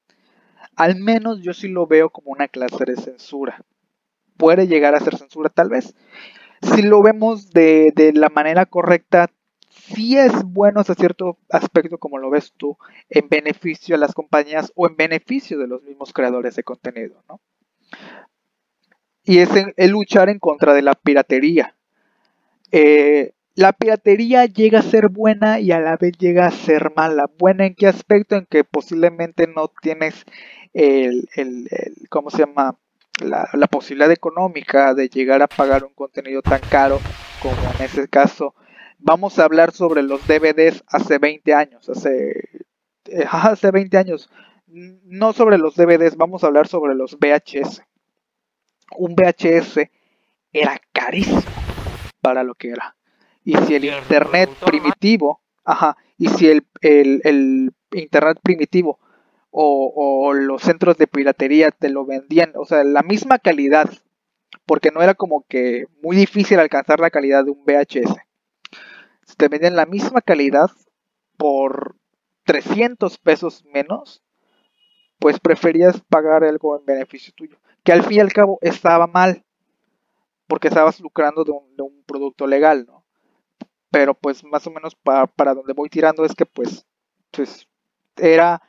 [0.75, 3.63] Al menos yo sí lo veo como una clase de censura.
[4.37, 5.95] Puede llegar a ser censura tal vez.
[6.61, 9.31] Si lo vemos de, de la manera correcta,
[9.69, 12.77] sí es bueno hasta cierto aspecto como lo ves tú,
[13.09, 17.39] en beneficio a las compañías o en beneficio de los mismos creadores de contenido, ¿no?
[19.23, 21.75] Y es el, luchar en contra de la piratería.
[22.71, 27.27] Eh, la piratería llega a ser buena y a la vez llega a ser mala.
[27.39, 28.35] Buena en qué aspecto?
[28.35, 30.25] En que posiblemente no tienes
[30.75, 31.67] el, el,
[32.11, 32.77] ¿cómo se llama?
[33.19, 36.99] La, la, posibilidad económica de llegar a pagar un contenido tan caro
[37.41, 38.53] como en ese caso.
[38.99, 42.43] Vamos a hablar sobre los DVDs hace 20 años, hace,
[43.05, 44.29] eh, hace 20 años.
[44.67, 47.81] No sobre los DVDs, vamos a hablar sobre los VHS.
[48.95, 49.89] Un VHS
[50.53, 51.41] era carísimo
[52.21, 52.96] para lo que era
[53.47, 58.99] y si el internet primitivo, ajá, y si el, el, internet primitivo
[59.51, 63.89] o, o, los centros de piratería te lo vendían, o sea, la misma calidad,
[64.65, 68.17] porque no era como que muy difícil alcanzar la calidad de un VHS.
[69.23, 70.69] Si te vendían la misma calidad
[71.37, 71.95] por
[72.43, 74.25] 300 pesos menos,
[75.19, 79.45] pues preferías pagar algo en beneficio tuyo, que al fin y al cabo estaba mal,
[80.47, 82.96] porque estabas lucrando de un, de un producto legal, ¿no?
[83.91, 86.85] Pero pues más o menos para, para donde voy tirando es que pues,
[87.31, 87.67] pues
[88.17, 88.61] era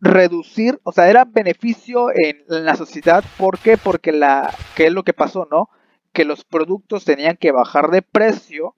[0.00, 3.76] reducir, o sea, era beneficio en, la sociedad, ¿por qué?
[3.76, 5.70] Porque la, ¿qué es lo que pasó, no?
[6.12, 8.74] Que los productos tenían que bajar de precio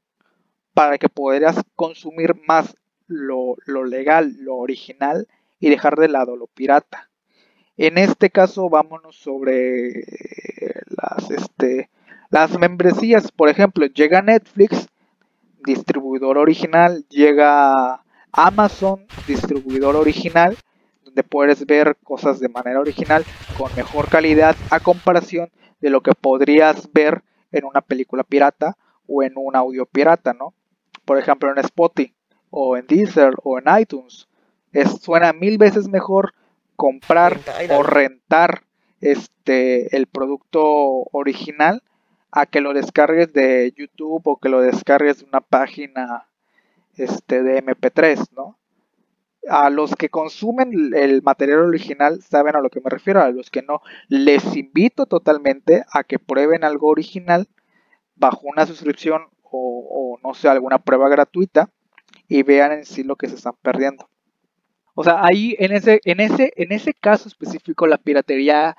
[0.74, 2.76] para que pudieras consumir más
[3.06, 5.26] lo, lo legal, lo original
[5.60, 7.10] y dejar de lado lo pirata.
[7.76, 10.04] En este caso, vámonos sobre
[10.88, 11.90] las, este,
[12.30, 13.32] las membresías.
[13.32, 14.88] Por ejemplo, llega Netflix
[15.64, 18.02] distribuidor original, llega
[18.32, 20.56] Amazon, distribuidor original,
[21.04, 23.24] donde puedes ver cosas de manera original
[23.56, 25.50] con mejor calidad a comparación
[25.80, 30.54] de lo que podrías ver en una película pirata o en un audio pirata, ¿no?
[31.04, 32.14] Por ejemplo, en Spotify
[32.50, 34.28] o en Deezer o en iTunes.
[34.72, 36.34] Es, suena mil veces mejor
[36.76, 37.38] comprar
[37.70, 38.64] o rentar
[39.00, 40.62] este el producto
[41.12, 41.82] original
[42.36, 46.26] a que lo descargues de YouTube o que lo descargues de una página
[46.96, 48.58] este, de MP3, ¿no?
[49.48, 53.52] A los que consumen el material original saben a lo que me refiero, a los
[53.52, 57.46] que no, les invito totalmente a que prueben algo original
[58.16, 61.70] bajo una suscripción o, o no sé, alguna prueba gratuita
[62.26, 64.08] y vean en sí lo que se están perdiendo.
[64.96, 68.76] O sea, ahí en ese, en ese, en ese caso específico la piratería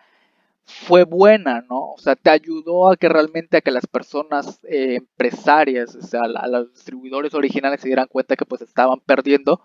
[0.65, 1.91] fue buena, ¿no?
[1.91, 6.21] O sea, te ayudó a que realmente a que las personas eh, empresarias, o sea,
[6.23, 9.61] a, los distribuidores originales se dieran cuenta que pues estaban perdiendo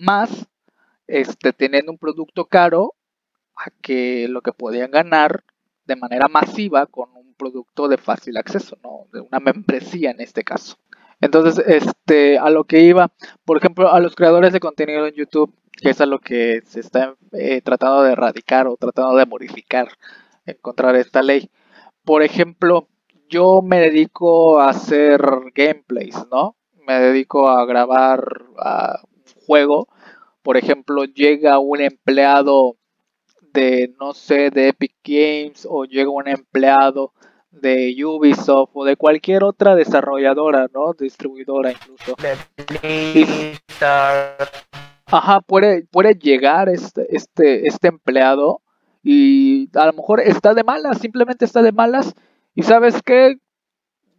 [0.00, 0.46] más
[1.06, 2.94] este, teniendo un producto caro
[3.56, 5.42] a que lo que podían ganar
[5.86, 9.06] de manera masiva con un producto de fácil acceso, ¿no?
[9.12, 10.76] De una membresía en este caso.
[11.20, 13.10] Entonces, este, a lo que iba,
[13.44, 16.80] por ejemplo, a los creadores de contenido en YouTube, que es a lo que se
[16.80, 19.88] está eh, tratando de erradicar o tratando de modificar
[20.46, 21.50] en contra de esta ley.
[22.04, 22.88] Por ejemplo,
[23.28, 25.20] yo me dedico a hacer
[25.54, 26.56] gameplays, ¿no?
[26.86, 29.88] Me dedico a grabar a un juego.
[30.42, 32.76] Por ejemplo, llega un empleado
[33.52, 37.12] de, no sé, de Epic Games o llega un empleado
[37.50, 40.92] de Ubisoft o de cualquier otra desarrolladora, ¿no?
[40.92, 42.14] Distribuidora incluso.
[45.06, 48.60] Ajá, puede, puede llegar este, este, este empleado
[49.02, 52.14] y a lo mejor está de malas, simplemente está de malas
[52.54, 53.38] y sabes qué,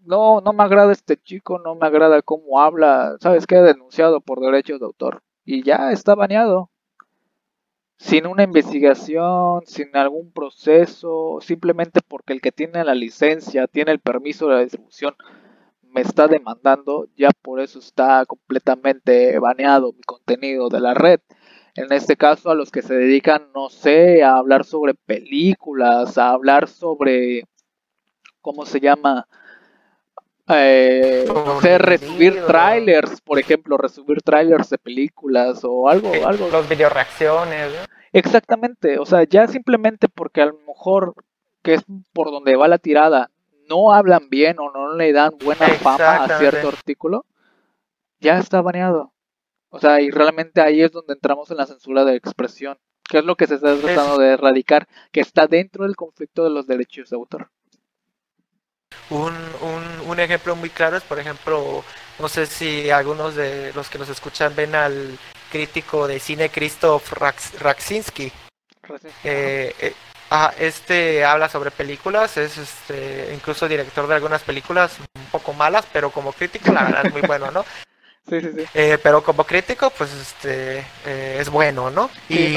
[0.06, 4.40] no, no me agrada este chico, no me agrada cómo habla, sabes qué, denunciado por
[4.40, 6.72] derechos de autor y ya está baneado.
[8.00, 14.00] Sin una investigación, sin algún proceso, simplemente porque el que tiene la licencia, tiene el
[14.00, 15.16] permiso de la distribución,
[15.84, 21.20] me está demandando, ya por eso está completamente baneado mi contenido de la red.
[21.76, 26.30] En este caso, a los que se dedican, no sé, a hablar sobre películas, a
[26.30, 27.44] hablar sobre,
[28.42, 29.28] ¿cómo se llama?
[30.52, 36.50] Eh, no sé, resubir trailers, por ejemplo, resubir trailers de películas o algo, algo.
[36.50, 37.72] Los video reacciones.
[38.12, 41.14] Exactamente, o sea, ya simplemente porque a lo mejor
[41.62, 41.84] que es
[42.14, 43.30] por donde va la tirada,
[43.70, 47.26] no hablan bien o no le dan buena fama a cierto artículo,
[48.20, 49.14] ya está baneado.
[49.70, 53.24] O sea, y realmente ahí es donde entramos en la censura de expresión, que es
[53.24, 57.12] lo que se está tratando de erradicar, que está dentro del conflicto de los derechos
[57.12, 57.52] de autor.
[59.10, 59.34] Un,
[60.06, 61.84] un, ejemplo muy claro es, por ejemplo,
[62.20, 65.18] no sé si algunos de los que nos escuchan ven al
[65.52, 68.32] crítico de cine Christoph Raksinski.
[69.24, 69.94] Eh, eh,
[70.60, 76.12] este habla sobre películas, es este, incluso director de algunas películas un poco malas, pero
[76.12, 77.66] como crítico la verdad es muy bueno, ¿no?
[78.32, 82.10] Eh, pero como crítico, pues este eh, es bueno, ¿no?
[82.28, 82.56] y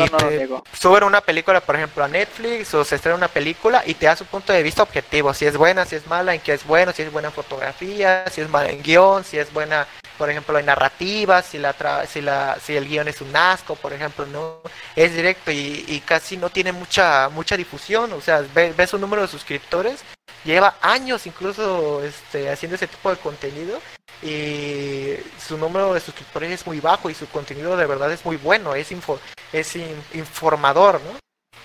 [0.78, 4.16] suben una película, por ejemplo, a Netflix o se estrena una película y te da
[4.16, 6.92] su punto de vista objetivo, si es buena, si es mala, en qué es bueno,
[6.92, 9.86] si es buena en fotografía, si es mala en guion, si es buena,
[10.18, 11.74] por ejemplo, en narrativa, si la
[12.06, 14.60] si la si el guion es un asco, por ejemplo, no
[14.96, 19.22] es directo y, casi no tiene mucha mucha difusión, o sea, ves, ves un número
[19.22, 20.04] de suscriptores
[20.44, 23.78] lleva años incluso este, haciendo ese tipo de contenido
[24.22, 28.36] y su número de suscriptores es muy bajo y su contenido de verdad es muy
[28.36, 29.18] bueno, es info,
[29.52, 29.76] es
[30.14, 31.18] informador, ¿no?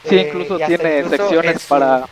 [0.09, 2.07] Sí, incluso eh, tiene secciones para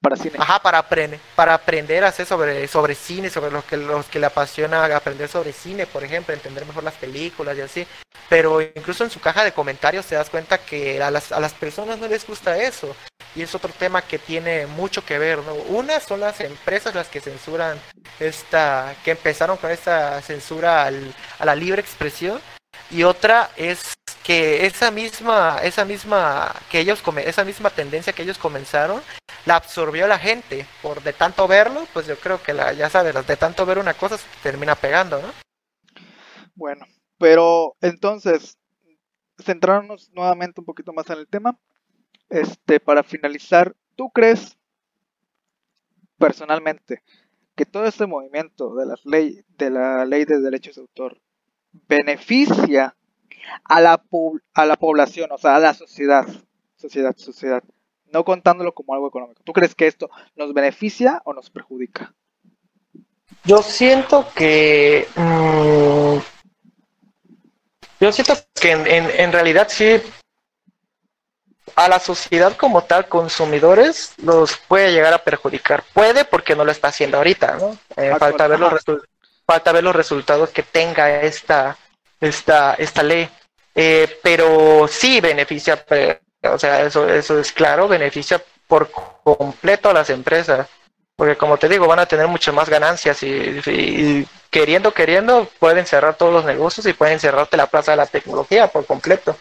[0.00, 0.36] para cine.
[0.38, 4.18] Ajá, para aprender, para aprender a hacer sobre, sobre cine, sobre los que los que
[4.18, 7.86] le apasiona aprender sobre cine, por ejemplo, entender mejor las películas y así.
[8.28, 11.54] Pero incluso en su caja de comentarios te das cuenta que a las, a las
[11.54, 12.94] personas no les gusta eso.
[13.34, 15.54] Y es otro tema que tiene mucho que ver, ¿no?
[15.54, 17.78] Una son las empresas las que censuran
[18.18, 22.40] esta, que empezaron con esta censura al, a la libre expresión.
[22.90, 23.94] Y otra es
[24.26, 29.00] que esa misma, esa misma, que ellos, esa misma tendencia que ellos comenzaron,
[29.44, 30.66] la absorbió la gente.
[30.82, 33.94] Por de tanto verlo, pues yo creo que la, ya sabes, de tanto ver una
[33.94, 35.28] cosa se termina pegando, ¿no?
[36.56, 36.86] Bueno,
[37.18, 38.58] pero entonces,
[39.38, 41.56] centrarnos nuevamente un poquito más en el tema.
[42.28, 44.58] Este, para finalizar, ¿tú crees
[46.18, 47.04] personalmente
[47.54, 51.20] que todo este movimiento de las ley, de la ley de derechos de autor
[51.88, 52.96] beneficia
[53.64, 54.02] a la,
[54.54, 56.26] a la población, o sea, a la sociedad,
[56.76, 57.62] sociedad, sociedad,
[58.12, 59.42] no contándolo como algo económico.
[59.44, 62.14] ¿Tú crees que esto nos beneficia o nos perjudica?
[63.44, 65.06] Yo siento que...
[65.16, 66.18] Mm,
[67.98, 70.00] yo siento que en, en, realidad sí
[71.76, 75.84] a la sociedad como tal, consumidores, los puede llegar a perjudicar.
[75.92, 77.78] Puede porque no lo está haciendo ahorita, ¿no?
[77.96, 78.84] Eh, falta, ver los
[79.46, 81.76] falta ver los resultados que tenga esta,
[82.20, 83.28] esta, esta ley.
[83.74, 85.84] Eh, pero sí beneficia,
[86.42, 90.66] o sea, eso, eso es claro, beneficia por completo a las empresas.
[91.16, 96.14] Porque como te digo, van a tener muchas más ganancias y, queriendo, queriendo, pueden cerrar
[96.14, 99.34] todos los negocios y pueden cerrarte la plaza de la tecnología por completo.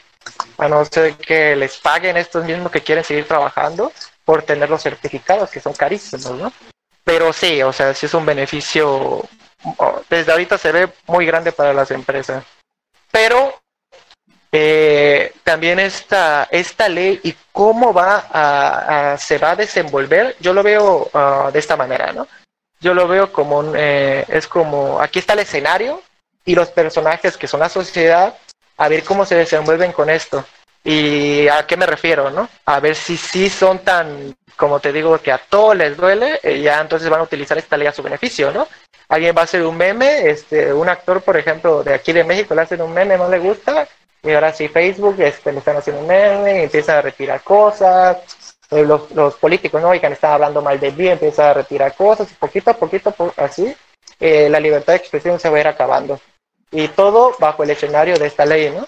[0.57, 3.91] A no ser que les paguen estos mismos que quieren seguir trabajando
[4.23, 6.51] por tener los certificados, que son carísimos, ¿no?
[7.03, 9.21] Pero sí, o sea, sí es un beneficio,
[10.09, 12.43] desde ahorita se ve muy grande para las empresas.
[13.15, 13.53] Pero
[14.51, 20.61] eh, también esta, esta ley y cómo va a, se va a desenvolver, yo lo
[20.61, 22.27] veo ah, de esta manera, ¿no?
[22.81, 26.01] Yo lo veo como un, eh, es como, aquí está el escenario
[26.43, 28.37] y los personajes que son la sociedad,
[28.75, 30.43] a ver cómo se desenvuelven con esto.
[30.83, 32.49] ¿Y a qué me refiero, no?
[32.65, 36.59] A ver si sí son tan, como te digo, que a todos les duele, eh,
[36.59, 38.67] ya entonces van a utilizar esta ley a su beneficio, ¿no?
[39.07, 42.55] Alguien va a hacer un meme, este, un actor, por ejemplo, de aquí de México
[42.55, 43.87] le hacen un meme, no le gusta,
[44.23, 48.17] y ahora sí Facebook este, le están haciendo un meme, y empieza a retirar cosas,
[48.71, 49.89] eh, los, los, políticos, ¿no?
[49.89, 53.75] Oigan, están hablando mal de mí, empieza a retirar cosas, poquito a poquito, así,
[54.19, 56.19] eh, la libertad de expresión se va a ir acabando.
[56.71, 58.87] Y todo bajo el escenario de esta ley, ¿no?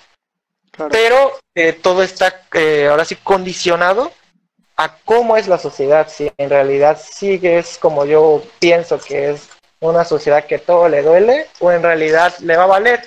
[0.89, 2.41] Pero eh, todo está
[2.89, 4.11] ahora sí condicionado
[4.75, 9.49] a cómo es la sociedad, si en realidad sigues como yo pienso que es
[9.79, 13.01] una sociedad que todo le duele o en realidad le va a valer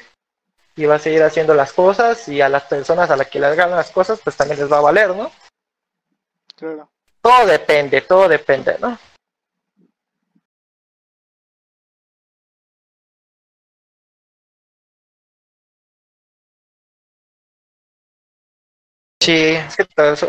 [0.76, 3.46] y va a seguir haciendo las cosas y a las personas a las que le
[3.46, 5.30] hagan las cosas pues también les va a valer, ¿no?
[6.56, 6.88] Claro.
[7.20, 8.98] Todo depende, todo depende, ¿no?
[19.22, 19.54] Sí,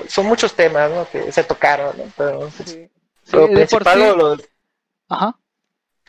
[0.10, 1.10] son, muchos temas ¿no?
[1.10, 2.04] que se tocaron, ¿no?
[2.18, 2.90] Pero, sí.
[3.32, 4.44] lo principal,
[5.08, 5.41] Ajá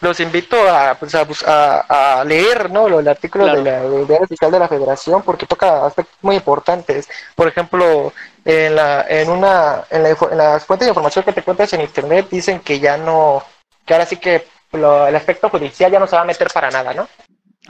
[0.02, 2.86] los invito a, pues, a, a, leer ¿no?
[2.98, 7.08] el artículo de la Idea Fiscal de la Federación porque toca aspectos muy importantes.
[7.36, 8.12] Por ejemplo,
[8.44, 11.82] en, la, en, una, en, la, en las fuentes de información que te cuentas en
[11.82, 13.44] Internet dicen que ya no,
[13.86, 16.92] que ahora sí que el aspecto judicial ya no se va a meter para nada,
[16.94, 17.08] ¿no?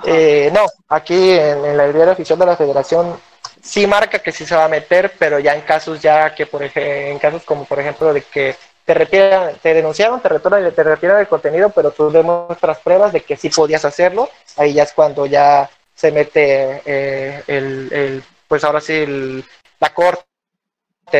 [0.04, 3.20] Eh, no, aquí en, la idea oficial de la Federación
[3.60, 6.62] sí marca que sí se va a meter, pero ya en casos ya que por
[6.62, 10.82] ejemplo, en casos como por ejemplo de que te retiran, te denunciaron, te retiran, te
[10.82, 14.92] retiran el contenido, pero tú demuestras pruebas de que sí podías hacerlo, ahí ya es
[14.92, 19.44] cuando ya se mete eh, el, pues ahora sí,
[19.78, 20.24] la corte,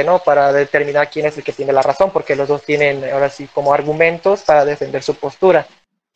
[0.04, 0.18] ¿no?
[0.20, 3.48] Para determinar quién es el que tiene la razón, porque los dos tienen ahora sí
[3.48, 5.66] como argumentos para defender su postura.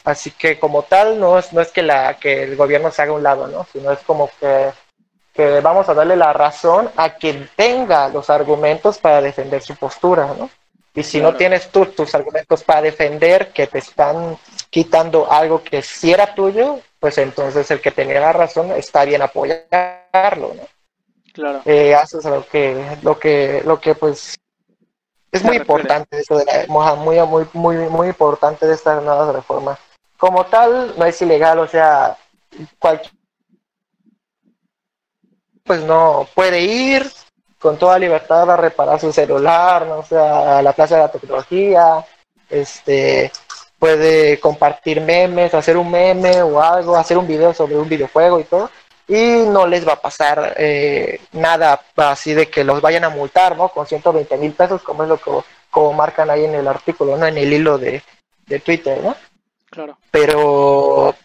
[0.05, 3.13] Así que como tal, no es, no es que, la, que el gobierno se haga
[3.13, 3.67] un lado, ¿no?
[3.73, 4.71] Sino es como que
[5.37, 10.35] que vamos a darle la razón a quien tenga los argumentos para defender su postura,
[10.39, 10.49] ¿no?
[10.97, 14.39] Y si no tienes tú tus argumentos para defender que te están
[14.71, 19.23] quitando algo que sí era tuyo, pues entonces el que tenía la razón está bien
[19.23, 20.63] apoyarlo, ¿no?
[21.33, 21.61] Claro.
[21.67, 24.37] Eh, eso es lo que, lo que, lo que pues
[25.31, 29.79] es muy importante esto de la, muy, muy, muy, muy importante de estas nuevas reformas.
[30.17, 32.17] Como tal, no es ilegal, o sea,
[32.79, 33.13] cualquier
[35.67, 37.05] pues no puede ir
[37.67, 42.07] con toda libertad a reparar su celular, no sea, a la plaza de la tecnología,
[42.49, 43.33] este
[43.77, 48.45] puede compartir memes, hacer un meme o algo, hacer un video sobre un videojuego y
[48.45, 48.71] todo,
[49.09, 53.57] y no les va a pasar eh, nada así de que los vayan a multar,
[53.57, 53.69] ¿no?
[53.71, 55.33] Con 120 mil pesos, como es lo que
[55.69, 57.27] como marcan ahí en el artículo, ¿no?
[57.27, 58.01] En el hilo de,
[58.47, 59.17] de Twitter, ¿no?
[59.71, 59.99] Claro.
[60.13, 61.17] Pero,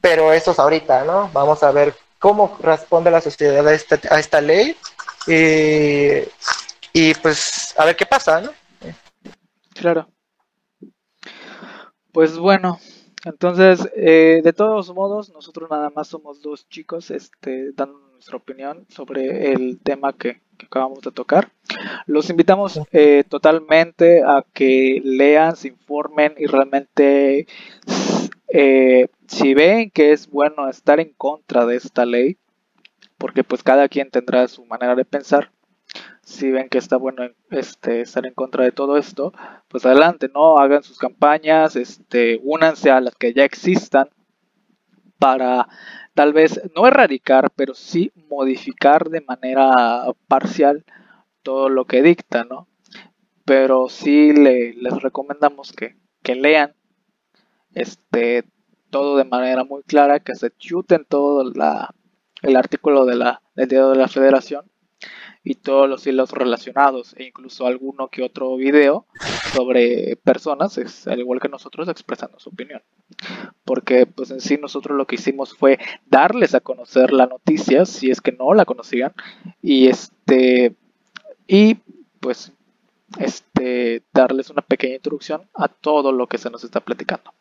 [0.00, 1.30] pero eso es ahorita, ¿no?
[1.32, 4.76] Vamos a ver cómo responde la sociedad a esta, a esta ley
[5.26, 6.22] y,
[6.92, 8.50] y pues a ver qué pasa, ¿no?
[9.74, 10.08] Claro.
[12.12, 12.78] Pues bueno,
[13.26, 18.86] entonces, eh, de todos modos, nosotros nada más somos dos chicos este, dando nuestra opinión
[18.88, 21.50] sobre el tema que, acabamos de tocar.
[22.06, 27.46] Los invitamos eh, totalmente a que lean, se informen y realmente
[28.48, 32.38] eh, si ven que es bueno estar en contra de esta ley,
[33.18, 35.50] porque pues cada quien tendrá su manera de pensar,
[36.22, 39.32] si ven que está bueno este, estar en contra de todo esto,
[39.68, 40.58] pues adelante, ¿no?
[40.58, 44.10] Hagan sus campañas, este, únanse a las que ya existan
[45.18, 45.68] para
[46.14, 50.84] tal vez no erradicar, pero sí modificar de manera parcial
[51.42, 52.68] todo lo que dicta, ¿no?
[53.44, 56.74] Pero sí le, les recomendamos que, que lean
[57.72, 58.44] este,
[58.90, 61.94] todo de manera muy clara, que se chuten todo la,
[62.42, 64.64] el artículo de la, del Día de la Federación
[65.46, 69.06] y todos los hilos relacionados e incluso alguno que otro video
[69.52, 70.76] sobre personas,
[71.06, 72.82] al igual que nosotros, expresando su opinión.
[73.64, 78.10] Porque pues en sí nosotros lo que hicimos fue darles a conocer la noticia, si
[78.10, 79.12] es que no la conocían,
[79.62, 80.74] y este
[81.46, 81.76] y
[82.18, 82.52] pues
[83.20, 87.32] este darles una pequeña introducción a todo lo que se nos está platicando.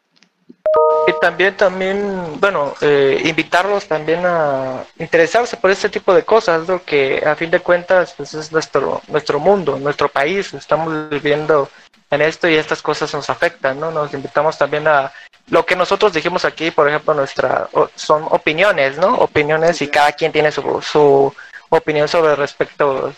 [1.08, 6.84] Y también, también, bueno, eh, invitarlos también a interesarse por este tipo de cosas, lo
[6.84, 11.70] que a fin de cuentas pues es nuestro, nuestro mundo, nuestro país, estamos viviendo
[12.10, 13.92] en esto y estas cosas nos afectan, ¿no?
[13.92, 15.12] Nos invitamos también a
[15.50, 19.16] lo que nosotros dijimos aquí, por ejemplo, nuestra son opiniones, ¿no?
[19.16, 21.34] Opiniones y cada quien tiene su, su
[21.70, 23.14] opinión sobre respecto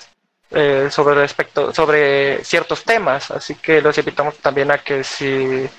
[0.51, 5.69] eh, sobre respecto sobre ciertos temas, así que los invitamos también a que si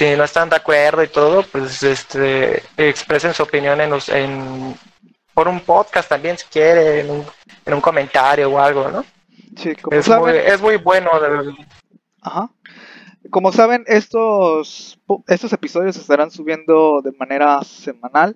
[0.00, 4.74] si no están de acuerdo y todo, pues este, expresen su opinión en, los, en
[5.34, 7.24] por un podcast también si quieren, en un,
[7.66, 9.04] en un comentario o algo, ¿no?
[9.58, 11.10] Sí, como es, muy, es muy bueno.
[12.22, 12.50] Ajá.
[13.28, 18.34] Como saben, estos, estos episodios se estarán subiendo de manera semanal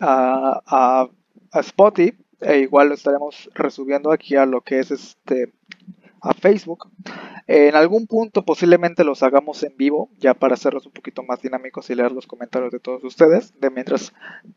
[0.00, 1.08] a, a,
[1.52, 5.52] a Spotify e igual lo estaremos resubiendo aquí a lo que es este
[6.24, 6.88] a Facebook.
[7.46, 11.90] En algún punto posiblemente los hagamos en vivo, ya para hacerlos un poquito más dinámicos
[11.90, 13.52] y leer los comentarios de todos ustedes.
[13.60, 14.12] De mientras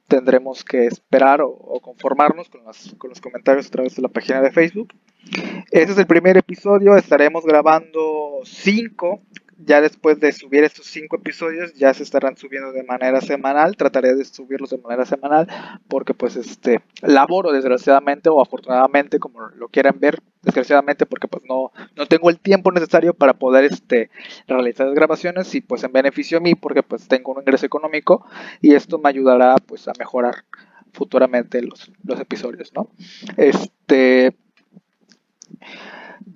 [0.07, 2.61] tendremos que esperar o, conformarnos con
[2.97, 4.93] con los comentarios a través de la página de Facebook.
[5.71, 9.21] Este es el primer episodio, estaremos grabando cinco
[9.57, 13.75] ya después de subir estos cinco episodios ya se estarán subiendo de manera semanal.
[13.75, 15.47] Trataré de subirlos de manera semanal
[15.87, 21.71] porque pues este laboro desgraciadamente o afortunadamente como lo quieran ver desgraciadamente porque pues no
[21.95, 24.09] no tengo el tiempo necesario para poder este
[24.47, 28.25] realizar las grabaciones y pues en beneficio a porque pues tengo un ingreso económico
[28.61, 30.45] y esto me ayudará pues a mejorar
[30.93, 32.89] futuramente los, los episodios no
[33.35, 34.35] este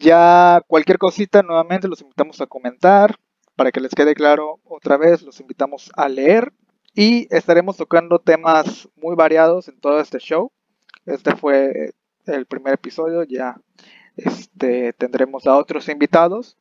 [0.01, 3.15] ya cualquier cosita, nuevamente los invitamos a comentar.
[3.55, 6.51] Para que les quede claro otra vez, los invitamos a leer.
[6.93, 10.51] Y estaremos tocando temas muy variados en todo este show.
[11.05, 11.93] Este fue
[12.25, 13.23] el primer episodio.
[13.23, 13.55] Ya
[14.17, 16.57] este, tendremos a otros invitados.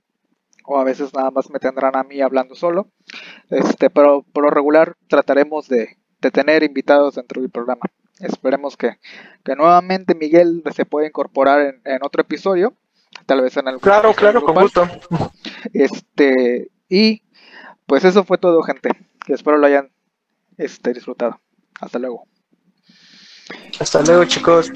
[0.67, 2.89] O a veces nada más me tendrán a mí hablando solo.
[3.49, 5.97] Este, pero por lo regular trataremos de,
[6.33, 7.87] tener invitados dentro del programa.
[8.19, 8.99] Esperemos que,
[9.57, 12.75] nuevamente Miguel se pueda incorporar en otro episodio
[13.31, 14.89] tal vez en algún Claro, claro, con gusto.
[15.73, 17.23] Este, y
[17.86, 18.90] pues eso fue todo, gente.
[19.28, 19.93] Espero lo hayan
[20.57, 21.40] este, disfrutado.
[21.81, 22.27] Hasta luego.
[23.78, 24.73] Hasta luego, chicos.